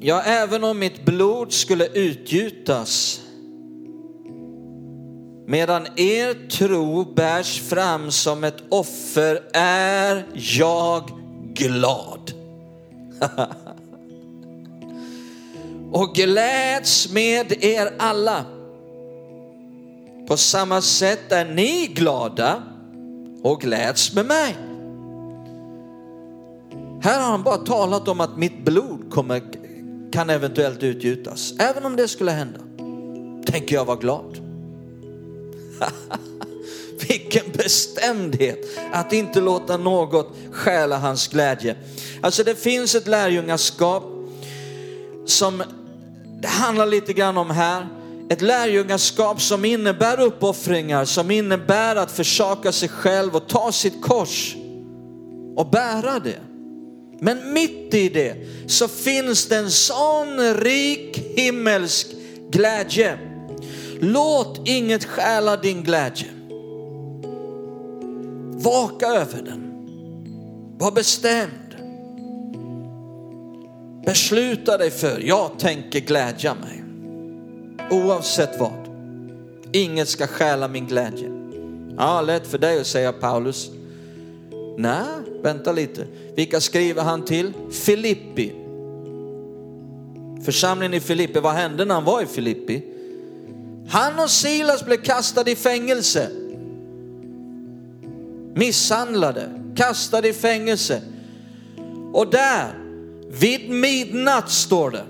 ja 0.00 0.22
även 0.22 0.64
om 0.64 0.78
mitt 0.78 1.04
blod 1.04 1.52
skulle 1.52 1.86
utgjutas 1.86 3.20
medan 5.46 5.86
er 5.96 6.48
tro 6.48 7.14
bärs 7.14 7.60
fram 7.60 8.10
som 8.10 8.44
ett 8.44 8.62
offer 8.68 9.42
är 9.52 10.26
jag 10.34 11.19
glad. 11.60 12.32
och 15.92 16.14
gläds 16.14 17.12
med 17.12 17.64
er 17.64 17.92
alla. 17.98 18.44
På 20.28 20.36
samma 20.36 20.80
sätt 20.80 21.32
är 21.32 21.44
ni 21.44 21.86
glada 21.86 22.62
och 23.42 23.60
gläds 23.60 24.14
med 24.14 24.26
mig. 24.26 24.56
Här 27.02 27.20
har 27.20 27.30
han 27.30 27.42
bara 27.42 27.56
talat 27.56 28.08
om 28.08 28.20
att 28.20 28.36
mitt 28.36 28.64
blod 28.64 29.10
kommer, 29.10 29.42
kan 30.12 30.30
eventuellt 30.30 30.82
utgjutas. 30.82 31.54
Även 31.58 31.84
om 31.84 31.96
det 31.96 32.08
skulle 32.08 32.30
hända, 32.30 32.58
tänker 33.46 33.74
jag 33.76 33.84
vara 33.84 33.96
glad. 33.96 34.38
Vilken 37.10 37.52
bestämdhet 37.52 38.58
att 38.92 39.12
inte 39.12 39.40
låta 39.40 39.76
något 39.76 40.36
stjäla 40.52 40.98
hans 40.98 41.28
glädje. 41.28 41.76
Alltså 42.20 42.44
det 42.44 42.54
finns 42.54 42.94
ett 42.94 43.06
lärjungaskap 43.06 44.04
som 45.26 45.62
det 46.42 46.48
handlar 46.48 46.86
lite 46.86 47.12
grann 47.12 47.38
om 47.38 47.50
här. 47.50 47.86
Ett 48.30 48.42
lärjungaskap 48.42 49.42
som 49.42 49.64
innebär 49.64 50.20
uppoffringar, 50.20 51.04
som 51.04 51.30
innebär 51.30 51.96
att 51.96 52.10
försaka 52.12 52.72
sig 52.72 52.88
själv 52.88 53.36
och 53.36 53.48
ta 53.48 53.72
sitt 53.72 54.02
kors 54.02 54.56
och 55.56 55.70
bära 55.70 56.18
det. 56.18 56.40
Men 57.20 57.52
mitt 57.52 57.94
i 57.94 58.08
det 58.08 58.34
så 58.66 58.88
finns 58.88 59.46
det 59.46 59.56
en 59.56 59.70
sån 59.70 60.54
rik 60.54 61.22
himmelsk 61.36 62.06
glädje. 62.50 63.18
Låt 64.00 64.68
inget 64.68 65.04
stjäla 65.04 65.56
din 65.56 65.82
glädje. 65.82 66.26
Vaka 68.62 69.06
över 69.06 69.42
den. 69.42 69.70
Var 70.78 70.92
bestämd. 70.92 71.76
Besluta 74.06 74.78
dig 74.78 74.90
för, 74.90 75.20
jag 75.20 75.58
tänker 75.58 76.00
glädja 76.00 76.54
mig. 76.54 76.84
Oavsett 77.90 78.60
vad. 78.60 78.88
Inget 79.72 80.08
ska 80.08 80.26
stjäla 80.26 80.68
min 80.68 80.86
glädje. 80.86 81.30
Ja, 81.96 82.20
lätt 82.20 82.46
för 82.46 82.58
dig 82.58 82.80
att 82.80 82.86
säga 82.86 83.12
Paulus. 83.12 83.70
Nej, 84.78 85.04
vänta 85.42 85.72
lite. 85.72 86.06
Vilka 86.36 86.60
skriver 86.60 87.02
han 87.02 87.24
till? 87.24 87.52
Filippi. 87.70 88.52
Församlingen 90.44 90.94
i 90.94 91.00
Filippi, 91.00 91.40
vad 91.40 91.52
hände 91.52 91.84
när 91.84 91.94
han 91.94 92.04
var 92.04 92.22
i 92.22 92.26
Filippi? 92.26 92.82
Han 93.88 94.18
och 94.18 94.30
Silas 94.30 94.84
blev 94.84 94.96
kastade 94.96 95.50
i 95.50 95.56
fängelse. 95.56 96.30
Misshandlade, 98.54 99.50
kastade 99.76 100.28
i 100.28 100.32
fängelse. 100.32 101.02
Och 102.12 102.30
där, 102.30 102.74
vid 103.28 103.70
midnatt 103.70 104.50
står 104.50 104.90
det, 104.90 105.04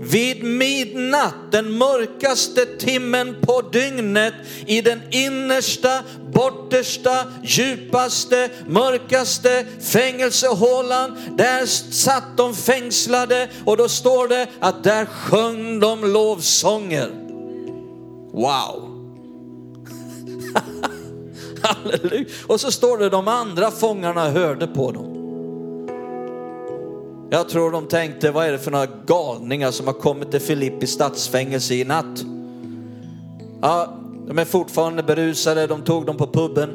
vid 0.00 0.44
midnatt, 0.44 1.34
den 1.50 1.78
mörkaste 1.78 2.66
timmen 2.66 3.36
på 3.42 3.62
dygnet, 3.72 4.34
i 4.66 4.80
den 4.80 5.00
innersta, 5.10 6.02
bortersta, 6.32 7.26
djupaste, 7.42 8.50
mörkaste 8.66 9.64
fängelsehålan, 9.80 11.18
där 11.36 11.66
satt 11.92 12.36
de 12.36 12.54
fängslade 12.54 13.48
och 13.64 13.76
då 13.76 13.88
står 13.88 14.28
det 14.28 14.46
att 14.60 14.84
där 14.84 15.06
sjöng 15.06 15.80
de 15.80 16.04
lovsånger. 16.12 17.10
Wow! 18.32 18.83
Halleluja! 21.64 22.24
Och 22.46 22.60
så 22.60 22.70
står 22.70 22.98
det 22.98 23.08
de 23.08 23.28
andra 23.28 23.70
fångarna 23.70 24.30
hörde 24.30 24.66
på 24.66 24.92
dem. 24.92 25.14
Jag 27.30 27.48
tror 27.48 27.70
de 27.70 27.86
tänkte, 27.86 28.30
vad 28.30 28.46
är 28.46 28.52
det 28.52 28.58
för 28.58 28.70
några 28.70 28.88
galningar 29.06 29.70
som 29.70 29.86
har 29.86 29.94
kommit 29.94 30.30
till 30.30 30.40
Filippi 30.40 30.86
stadsfängelse 30.86 31.74
i 31.74 31.84
natt? 31.84 32.24
Ja, 33.62 33.94
de 34.26 34.38
är 34.38 34.44
fortfarande 34.44 35.02
berusade, 35.02 35.66
de 35.66 35.82
tog 35.82 36.06
dem 36.06 36.16
på 36.16 36.26
puben. 36.26 36.70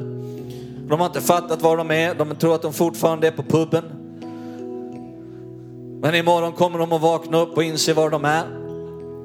De 0.88 1.00
har 1.00 1.06
inte 1.06 1.20
fattat 1.20 1.62
var 1.62 1.76
de 1.76 1.90
är, 1.90 2.14
de 2.14 2.34
tror 2.36 2.54
att 2.54 2.62
de 2.62 2.72
fortfarande 2.72 3.26
är 3.26 3.30
på 3.30 3.42
puben. 3.42 3.84
Men 6.02 6.14
imorgon 6.14 6.52
kommer 6.52 6.78
de 6.78 6.92
att 6.92 7.02
vakna 7.02 7.40
upp 7.40 7.56
och 7.56 7.62
inse 7.62 7.92
var 7.94 8.10
de 8.10 8.24
är. 8.24 8.44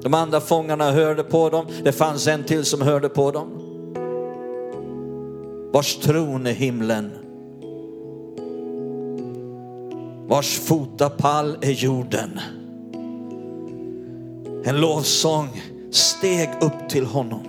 De 0.02 0.14
andra 0.14 0.40
fångarna 0.40 0.90
hörde 0.90 1.22
på 1.22 1.50
dem, 1.50 1.66
det 1.84 1.92
fanns 1.92 2.26
en 2.26 2.44
till 2.44 2.64
som 2.64 2.82
hörde 2.82 3.08
på 3.08 3.30
dem. 3.30 3.55
Vars 5.72 5.96
tron 5.96 6.46
är 6.46 6.52
himlen 6.52 7.10
vars 10.28 10.58
fotapall 10.58 11.56
är 11.60 11.70
jorden. 11.70 12.40
En 14.64 14.80
lovsång 14.80 15.62
steg 15.90 16.50
upp 16.60 16.88
till 16.88 17.06
honom. 17.06 17.42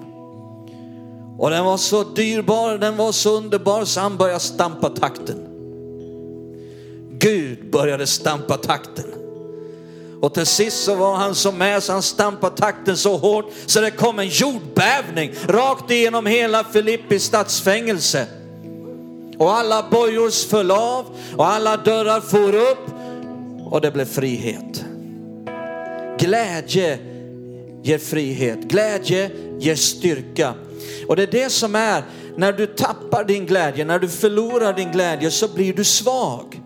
Och 1.37 1.49
den 1.49 1.65
var 1.65 1.77
så 1.77 2.03
dyrbar, 2.03 2.77
den 2.77 2.97
var 2.97 3.11
så 3.11 3.37
underbar 3.37 3.85
så 3.85 3.99
han 3.99 4.17
började 4.17 4.39
stampa 4.39 4.89
takten. 4.89 5.37
Gud 7.19 7.71
började 7.71 8.07
stampa 8.07 8.57
takten. 8.57 9.05
Och 10.21 10.33
till 10.33 10.45
sist 10.45 10.83
så 10.83 10.95
var 10.95 11.15
han 11.15 11.35
så 11.35 11.51
med 11.51 11.83
så 11.83 11.93
han 11.93 12.01
stampade 12.01 12.57
takten 12.57 12.97
så 12.97 13.17
hårt 13.17 13.45
så 13.65 13.81
det 13.81 13.91
kom 13.91 14.19
en 14.19 14.27
jordbävning 14.27 15.33
rakt 15.47 15.91
igenom 15.91 16.25
hela 16.25 16.63
Filippi 16.63 17.19
stadsfängelse. 17.19 18.27
Och 19.37 19.53
alla 19.53 19.87
bojor 19.91 20.49
föll 20.49 20.71
av 20.71 21.05
och 21.35 21.47
alla 21.47 21.77
dörrar 21.77 22.21
for 22.21 22.55
upp 22.55 22.87
och 23.71 23.81
det 23.81 23.91
blev 23.91 24.05
frihet. 24.05 24.85
Glädje 26.19 26.99
ger 27.83 27.97
frihet, 27.97 28.59
glädje 28.59 29.31
ger 29.59 29.75
styrka. 29.75 30.53
Och 31.07 31.15
det 31.15 31.23
är 31.23 31.31
det 31.31 31.49
som 31.49 31.75
är, 31.75 32.03
när 32.35 32.53
du 32.53 32.65
tappar 32.65 33.23
din 33.23 33.45
glädje, 33.45 33.85
när 33.85 33.99
du 33.99 34.09
förlorar 34.09 34.73
din 34.73 34.91
glädje 34.91 35.31
så 35.31 35.47
blir 35.47 35.73
du 35.73 35.83
svag. 35.83 36.61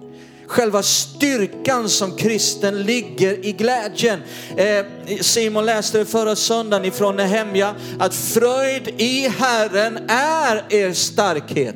Själva 0.51 0.83
styrkan 0.83 1.89
som 1.89 2.15
kristen 2.15 2.83
ligger 2.83 3.45
i 3.45 3.51
glädjen. 3.51 4.19
Eh, 4.57 4.85
Simon 5.21 5.65
läste 5.65 6.05
förra 6.05 6.35
söndagen 6.35 6.85
ifrån 6.85 7.15
Nehemja 7.15 7.75
att 7.99 8.13
fröjd 8.13 8.87
i 8.97 9.27
Herren 9.27 9.97
är 10.07 10.63
er 10.69 10.93
starkhet. 10.93 11.75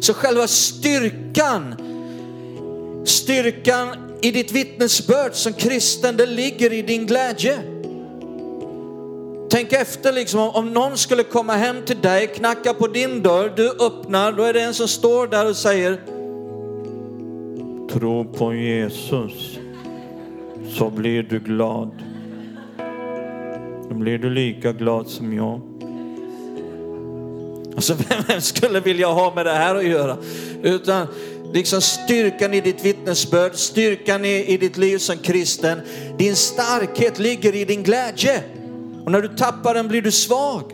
Så 0.00 0.14
själva 0.14 0.46
styrkan, 0.46 1.74
styrkan 3.04 3.88
i 4.22 4.30
ditt 4.30 4.52
vittnesbörd 4.52 5.34
som 5.34 5.52
kristen, 5.52 6.16
det 6.16 6.26
ligger 6.26 6.72
i 6.72 6.82
din 6.82 7.06
glädje. 7.06 7.58
Tänk 9.50 9.72
efter 9.72 10.12
liksom 10.12 10.40
om 10.40 10.72
någon 10.72 10.98
skulle 10.98 11.22
komma 11.22 11.56
hem 11.56 11.84
till 11.86 12.00
dig, 12.00 12.26
knacka 12.26 12.74
på 12.74 12.86
din 12.86 13.22
dörr, 13.22 13.52
du 13.56 13.70
öppnar, 13.70 14.32
då 14.32 14.42
är 14.42 14.52
det 14.52 14.60
en 14.60 14.74
som 14.74 14.88
står 14.88 15.26
där 15.26 15.46
och 15.46 15.56
säger 15.56 16.13
Tro 17.94 18.24
på 18.24 18.54
Jesus 18.54 19.58
så 20.68 20.90
blir 20.90 21.22
du 21.22 21.40
glad. 21.40 21.90
Då 23.88 23.94
blir 23.94 24.18
du 24.18 24.30
lika 24.30 24.72
glad 24.72 25.08
som 25.08 25.32
jag. 25.32 25.60
Alltså 27.74 27.96
vem 28.28 28.40
skulle 28.40 28.80
vilja 28.80 29.06
ha 29.06 29.34
med 29.34 29.46
det 29.46 29.52
här 29.52 29.74
att 29.74 29.84
göra? 29.84 30.16
Utan 30.62 31.06
liksom 31.52 31.80
styrkan 31.80 32.54
i 32.54 32.60
ditt 32.60 32.84
vittnesbörd, 32.84 33.54
styrkan 33.54 34.24
i, 34.24 34.44
i 34.44 34.56
ditt 34.56 34.76
liv 34.76 34.98
som 34.98 35.16
kristen. 35.16 35.80
Din 36.18 36.36
starkhet 36.36 37.18
ligger 37.18 37.54
i 37.54 37.64
din 37.64 37.82
glädje. 37.82 38.42
Och 39.04 39.12
när 39.12 39.20
du 39.20 39.28
tappar 39.28 39.74
den 39.74 39.88
blir 39.88 40.02
du 40.02 40.12
svag. 40.12 40.73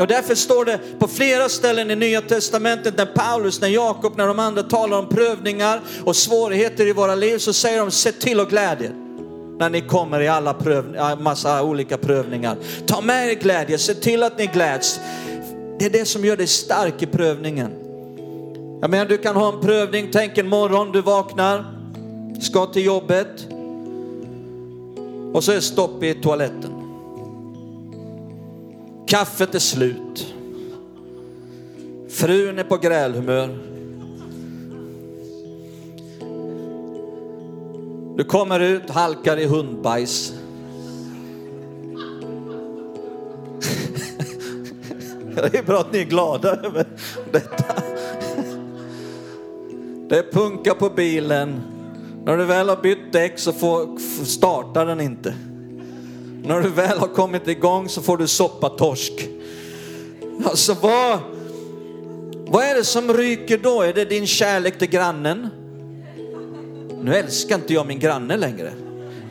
Och 0.00 0.06
därför 0.06 0.34
står 0.34 0.64
det 0.64 0.78
på 0.98 1.08
flera 1.08 1.48
ställen 1.48 1.90
i 1.90 1.96
Nya 1.96 2.20
Testamentet 2.20 2.96
när 2.96 3.06
Paulus, 3.06 3.60
när 3.60 3.68
Jakob, 3.68 4.16
när 4.16 4.26
de 4.26 4.38
andra 4.38 4.62
talar 4.62 4.98
om 4.98 5.08
prövningar 5.08 5.80
och 6.04 6.16
svårigheter 6.16 6.86
i 6.86 6.92
våra 6.92 7.14
liv 7.14 7.38
så 7.38 7.52
säger 7.52 7.80
de 7.80 7.90
se 7.90 8.12
till 8.12 8.40
och 8.40 8.48
glädje 8.48 8.90
när 9.58 9.70
ni 9.70 9.80
kommer 9.80 10.20
i 10.20 10.28
alla 10.28 10.54
pröv, 10.54 10.84
massa 11.20 11.62
olika 11.62 11.98
prövningar. 11.98 12.56
Ta 12.86 13.00
med 13.00 13.28
er 13.28 13.34
glädje, 13.34 13.78
se 13.78 13.94
till 13.94 14.22
att 14.22 14.38
ni 14.38 14.46
gläds. 14.46 15.00
Det 15.78 15.86
är 15.86 15.90
det 15.90 16.04
som 16.04 16.24
gör 16.24 16.36
dig 16.36 16.46
stark 16.46 17.02
i 17.02 17.06
prövningen. 17.06 17.70
Jag 18.80 18.90
menar 18.90 19.06
du 19.06 19.18
kan 19.18 19.36
ha 19.36 19.52
en 19.54 19.60
prövning, 19.60 20.08
tänk 20.12 20.38
en 20.38 20.48
morgon 20.48 20.92
du 20.92 21.02
vaknar, 21.02 21.64
ska 22.40 22.66
till 22.66 22.84
jobbet 22.84 23.46
och 25.32 25.44
så 25.44 25.50
är 25.50 25.56
det 25.56 25.62
stopp 25.62 26.02
i 26.02 26.14
toaletten. 26.14 26.79
Kaffet 29.10 29.54
är 29.54 29.58
slut. 29.58 30.34
Frun 32.08 32.58
är 32.58 32.64
på 32.64 32.76
grälhumör. 32.76 33.58
Du 38.16 38.24
kommer 38.24 38.60
ut, 38.60 38.90
halkar 38.90 39.36
i 39.36 39.46
hundbajs. 39.46 40.32
Det 45.34 45.58
är 45.58 45.62
bra 45.62 45.80
att 45.80 45.92
ni 45.92 45.98
är 45.98 46.04
glada 46.04 46.50
över 46.50 46.86
detta. 47.32 47.64
Det 50.08 50.18
är 50.18 50.32
punka 50.32 50.74
på 50.74 50.90
bilen. 50.90 51.60
När 52.24 52.36
du 52.36 52.44
väl 52.44 52.68
har 52.68 52.76
bytt 52.76 53.12
däck 53.12 53.38
så 53.38 53.52
får, 53.52 53.98
startar 54.24 54.86
den 54.86 55.00
inte. 55.00 55.34
När 56.42 56.60
du 56.60 56.68
väl 56.68 56.98
har 56.98 57.08
kommit 57.08 57.48
igång 57.48 57.88
så 57.88 58.02
får 58.02 58.16
du 58.16 58.28
soppatorsk. 58.28 59.28
Alltså 60.44 60.76
vad, 60.80 61.18
vad 62.46 62.64
är 62.64 62.74
det 62.74 62.84
som 62.84 63.12
ryker 63.12 63.58
då? 63.58 63.82
Är 63.82 63.92
det 63.92 64.04
din 64.04 64.26
kärlek 64.26 64.78
till 64.78 64.90
grannen? 64.90 65.48
Nu 67.02 67.14
älskar 67.14 67.54
inte 67.54 67.74
jag 67.74 67.86
min 67.86 67.98
granne 67.98 68.36
längre. 68.36 68.72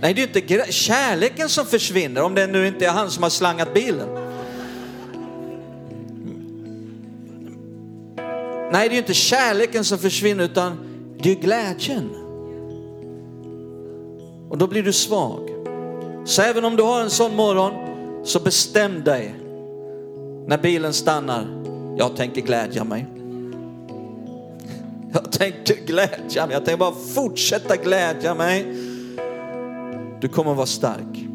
Nej, 0.02 0.14
det 0.14 0.22
är 0.22 0.42
inte 0.42 0.72
kärleken 0.72 1.50
som 1.50 1.66
försvinner 1.66 2.22
om 2.22 2.36
det 2.36 2.48
nu 2.48 2.68
inte 2.68 2.86
är 2.86 2.90
han 2.90 3.12
som 3.12 3.24
har 3.24 3.30
slangat 3.30 3.74
bilen. 3.74 4.08
Nej, 8.72 8.90
det 8.90 8.96
är 8.96 8.98
inte 8.98 9.14
kärleken 9.14 9.84
som 9.84 9.98
försvinner 9.98 10.44
utan 10.44 10.78
det 11.20 11.32
är 11.32 11.36
glädjen. 11.36 12.10
Och 14.50 14.58
då 14.58 14.68
blir 14.68 14.84
du 14.84 14.94
svag. 14.94 15.59
Så 16.30 16.42
även 16.42 16.66
om 16.66 16.76
du 16.76 16.84
har 16.84 17.02
en 17.02 17.10
sån 17.10 17.36
morgon 17.36 17.74
så 18.24 18.40
bestäm 18.40 19.04
dig 19.04 19.36
när 20.48 20.58
bilen 20.58 20.94
stannar. 20.94 21.48
Jag 21.98 22.16
tänker 22.16 22.42
glädja 22.42 22.84
mig. 22.84 23.06
Jag 25.14 25.32
tänker 25.32 25.76
glädja 25.86 26.46
mig. 26.46 26.56
Jag 26.56 26.66
tänker 26.66 26.78
bara 26.78 26.96
fortsätta 27.16 27.76
glädja 27.76 28.36
mig. 28.36 28.66
Du 30.22 30.28
kommer 30.28 30.54
vara 30.54 30.66
stark. 30.66 31.26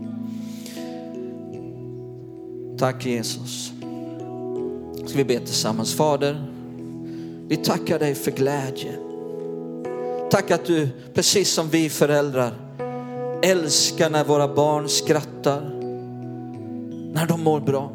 Tack 2.79 3.07
Jesus. 3.07 3.73
Ska 5.07 5.19
vi 5.19 5.25
be 5.25 5.39
tillsammans. 5.39 5.95
Fader, 5.95 6.45
vi 7.49 7.57
tackar 7.57 7.99
dig 7.99 8.15
för 8.15 8.31
glädje. 8.31 8.93
Tack 10.31 10.51
att 10.51 10.65
du, 10.65 10.89
precis 11.15 11.51
som 11.51 11.69
vi 11.69 11.91
föräldrar, 11.91 12.63
älskar 13.45 14.11
när 14.11 14.25
våra 14.25 14.55
barn 14.55 14.89
skrattar, 14.89 15.61
när 17.13 17.27
de 17.27 17.43
mår 17.43 17.61
bra. 17.61 17.93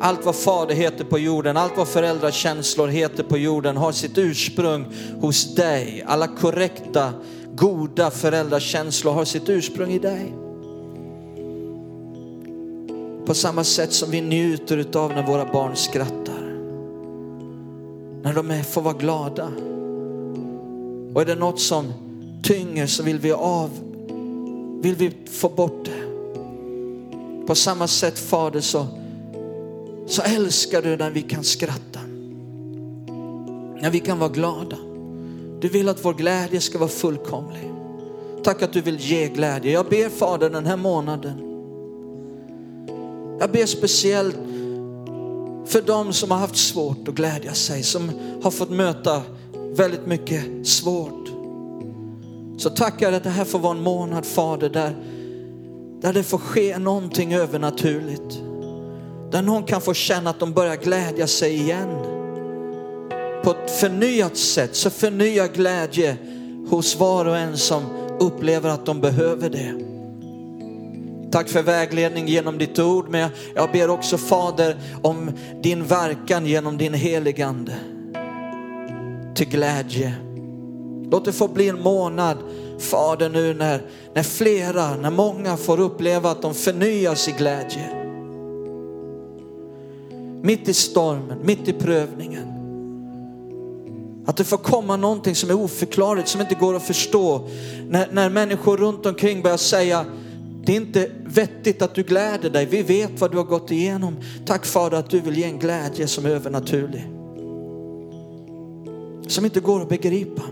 Allt 0.00 0.24
vad 0.24 0.34
fader 0.34 0.74
heter 0.74 1.04
på 1.04 1.18
jorden, 1.18 1.56
allt 1.56 1.76
vad 1.76 1.88
föräldrakänslor 1.88 2.88
heter 2.88 3.22
på 3.22 3.38
jorden 3.38 3.76
har 3.76 3.92
sitt 3.92 4.18
ursprung 4.18 4.86
hos 5.20 5.54
dig. 5.54 6.04
Alla 6.06 6.26
korrekta, 6.26 7.12
goda 7.54 8.10
föräldrakänslor 8.10 9.12
har 9.12 9.24
sitt 9.24 9.48
ursprung 9.48 9.90
i 9.90 9.98
dig. 9.98 10.34
På 13.26 13.34
samma 13.34 13.64
sätt 13.64 13.92
som 13.92 14.10
vi 14.10 14.20
njuter 14.20 14.76
utav 14.76 15.10
när 15.10 15.26
våra 15.26 15.52
barn 15.52 15.76
skrattar. 15.76 16.44
När 18.22 18.34
de 18.34 18.50
är, 18.50 18.62
får 18.62 18.82
vara 18.82 18.94
glada. 18.94 19.48
Och 21.14 21.22
är 21.22 21.26
det 21.26 21.34
något 21.34 21.60
som 21.60 21.92
tynger 22.42 22.86
så 22.86 23.02
vill 23.02 23.18
vi 23.18 23.32
av, 23.32 23.70
vill 24.84 24.94
vi 24.94 25.12
få 25.30 25.48
bort 25.48 25.84
det. 25.84 26.04
På 27.46 27.54
samma 27.54 27.86
sätt 27.86 28.18
Fader 28.18 28.60
så, 28.60 28.86
så 30.06 30.22
älskar 30.22 30.82
du 30.82 30.96
när 30.96 31.10
vi 31.10 31.22
kan 31.22 31.44
skratta. 31.44 32.00
När 33.80 33.90
vi 33.90 34.00
kan 34.00 34.18
vara 34.18 34.28
glada. 34.30 34.76
Du 35.60 35.68
vill 35.68 35.88
att 35.88 36.04
vår 36.04 36.14
glädje 36.14 36.60
ska 36.60 36.78
vara 36.78 36.88
fullkomlig. 36.88 37.70
Tack 38.42 38.62
att 38.62 38.72
du 38.72 38.80
vill 38.80 38.96
ge 39.00 39.28
glädje. 39.28 39.72
Jag 39.72 39.86
ber 39.86 40.08
Fader 40.08 40.50
den 40.50 40.66
här 40.66 40.76
månaden. 40.76 41.38
Jag 43.40 43.50
ber 43.50 43.66
speciellt 43.66 44.36
för 45.66 45.82
dem 45.82 46.12
som 46.12 46.30
har 46.30 46.38
haft 46.38 46.56
svårt 46.56 47.08
att 47.08 47.14
glädja 47.14 47.54
sig, 47.54 47.82
som 47.82 48.10
har 48.42 48.50
fått 48.50 48.70
möta 48.70 49.22
väldigt 49.76 50.06
mycket 50.06 50.66
svårt. 50.66 51.33
Så 52.58 52.70
tackar 52.70 53.06
jag 53.06 53.14
att 53.14 53.24
det 53.24 53.30
här 53.30 53.44
får 53.44 53.58
vara 53.58 53.76
en 53.76 53.82
månad 53.82 54.26
Fader 54.26 54.68
där, 54.68 54.96
där 56.00 56.12
det 56.12 56.22
får 56.22 56.38
ske 56.38 56.78
någonting 56.78 57.34
övernaturligt. 57.34 58.40
Där 59.30 59.42
någon 59.42 59.62
kan 59.62 59.80
få 59.80 59.94
känna 59.94 60.30
att 60.30 60.40
de 60.40 60.52
börjar 60.52 60.76
glädja 60.76 61.26
sig 61.26 61.54
igen. 61.54 61.88
På 63.44 63.50
ett 63.50 63.70
förnyat 63.70 64.36
sätt, 64.36 64.76
så 64.76 64.90
förnya 64.90 65.46
glädje 65.46 66.16
hos 66.68 66.96
var 66.96 67.24
och 67.24 67.38
en 67.38 67.56
som 67.56 67.82
upplever 68.20 68.70
att 68.70 68.86
de 68.86 69.00
behöver 69.00 69.50
det. 69.50 69.74
Tack 71.30 71.48
för 71.48 71.62
vägledning 71.62 72.28
genom 72.28 72.58
ditt 72.58 72.78
ord, 72.78 73.08
men 73.08 73.30
jag 73.54 73.72
ber 73.72 73.90
också 73.90 74.18
Fader 74.18 74.76
om 75.02 75.30
din 75.62 75.84
verkan 75.84 76.46
genom 76.46 76.78
din 76.78 76.94
heligande. 76.94 77.72
Till 79.34 79.48
glädje. 79.48 80.23
Låt 81.10 81.24
det 81.24 81.32
få 81.32 81.48
bli 81.48 81.68
en 81.68 81.80
månad, 81.80 82.38
Fader, 82.78 83.28
nu 83.28 83.54
när, 83.54 83.82
när 84.14 84.22
flera, 84.22 84.96
när 84.96 85.10
många 85.10 85.56
får 85.56 85.80
uppleva 85.80 86.30
att 86.30 86.42
de 86.42 86.54
förnyas 86.54 87.28
i 87.28 87.32
glädje. 87.32 88.00
Mitt 90.42 90.68
i 90.68 90.74
stormen, 90.74 91.38
mitt 91.42 91.68
i 91.68 91.72
prövningen. 91.72 92.54
Att 94.26 94.36
det 94.36 94.44
får 94.44 94.56
komma 94.56 94.96
någonting 94.96 95.34
som 95.34 95.50
är 95.50 95.54
oförklarligt, 95.54 96.28
som 96.28 96.40
inte 96.40 96.54
går 96.54 96.76
att 96.76 96.82
förstå. 96.82 97.48
När, 97.88 98.08
när 98.12 98.30
människor 98.30 98.76
runt 98.76 99.06
omkring 99.06 99.42
börjar 99.42 99.56
säga, 99.56 100.04
det 100.66 100.72
är 100.72 100.76
inte 100.76 101.10
vettigt 101.24 101.82
att 101.82 101.94
du 101.94 102.02
gläder 102.02 102.50
dig. 102.50 102.66
Vi 102.66 102.82
vet 102.82 103.20
vad 103.20 103.30
du 103.30 103.36
har 103.36 103.44
gått 103.44 103.70
igenom. 103.70 104.16
Tack 104.46 104.66
Fader 104.66 104.98
att 104.98 105.10
du 105.10 105.20
vill 105.20 105.38
ge 105.38 105.44
en 105.44 105.58
glädje 105.58 106.06
som 106.06 106.26
är 106.26 106.30
övernaturlig. 106.30 107.06
Som 109.28 109.44
inte 109.44 109.60
går 109.60 109.82
att 109.82 109.88
begripa. 109.88 110.42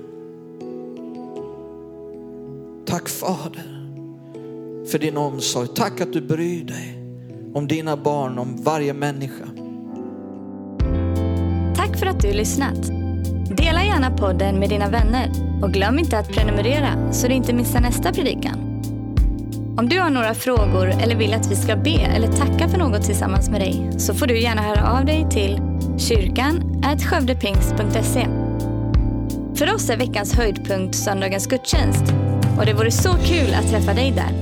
Tack 2.87 3.09
Fader 3.09 3.63
för 4.91 4.99
din 4.99 5.17
omsorg. 5.17 5.69
Tack 5.69 6.01
att 6.01 6.13
du 6.13 6.21
bryr 6.21 6.65
dig 6.65 6.99
om 7.55 7.67
dina 7.69 7.97
barn, 7.97 8.39
om 8.39 8.63
varje 8.63 8.93
människa. 8.93 9.45
Tack 11.77 11.99
för 11.99 12.07
att 12.07 12.21
du 12.21 12.33
lyssnat. 12.33 12.87
Dela 13.57 13.85
gärna 13.85 14.11
podden 14.17 14.59
med 14.59 14.69
dina 14.69 14.89
vänner 14.89 15.31
och 15.63 15.73
glöm 15.73 15.99
inte 15.99 16.19
att 16.19 16.29
prenumerera 16.29 17.13
så 17.13 17.29
du 17.29 17.35
inte 17.35 17.53
missar 17.53 17.81
nästa 17.81 18.13
predikan. 18.13 18.59
Om 19.79 19.89
du 19.89 20.01
har 20.01 20.11
några 20.11 20.35
frågor 20.35 20.89
eller 20.89 21.17
vill 21.17 21.35
att 21.35 21.51
vi 21.51 21.57
ska 21.57 21.77
be 21.77 22.01
eller 22.01 22.29
tacka 22.29 22.69
för 22.69 22.79
något 22.79 23.03
tillsammans 23.03 23.51
med 23.51 23.61
dig 23.61 23.91
så 23.99 24.15
får 24.15 24.27
du 24.27 24.41
gärna 24.41 24.63
höra 24.63 24.99
av 24.99 25.05
dig 25.05 25.27
till 25.31 25.61
kyrkan 25.99 26.83
skövdepingst.se. 26.99 28.27
För 29.55 29.75
oss 29.75 29.91
är 29.91 29.97
veckans 29.97 30.35
höjdpunkt 30.35 30.95
söndagens 30.95 31.47
gudstjänst 31.47 32.05
och 32.63 32.67
det 32.67 32.75
vore 32.75 32.91
så 32.91 33.13
kul 33.25 33.55
att 33.55 33.71
träffa 33.71 33.95
dig 33.95 34.11
där. 34.11 34.33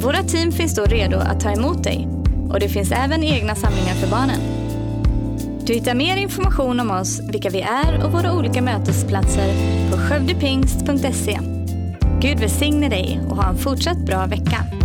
Våra 0.00 0.22
team 0.22 0.52
finns 0.52 0.74
då 0.74 0.84
redo 0.84 1.16
att 1.18 1.40
ta 1.40 1.50
emot 1.50 1.84
dig 1.84 2.08
och 2.50 2.60
det 2.60 2.68
finns 2.68 2.92
även 2.92 3.24
egna 3.24 3.54
samlingar 3.54 3.94
för 3.94 4.10
barnen. 4.10 4.40
Du 5.66 5.72
hittar 5.72 5.94
mer 5.94 6.16
information 6.16 6.80
om 6.80 6.90
oss, 6.90 7.20
vilka 7.30 7.50
vi 7.50 7.60
är 7.60 8.04
och 8.04 8.12
våra 8.12 8.32
olika 8.32 8.62
mötesplatser 8.62 9.54
på 9.90 9.96
skövdepingst.se. 9.96 11.38
Gud 12.20 12.38
välsigne 12.38 12.88
dig 12.88 13.20
och 13.28 13.36
ha 13.36 13.48
en 13.48 13.58
fortsatt 13.58 13.98
bra 13.98 14.26
vecka. 14.26 14.75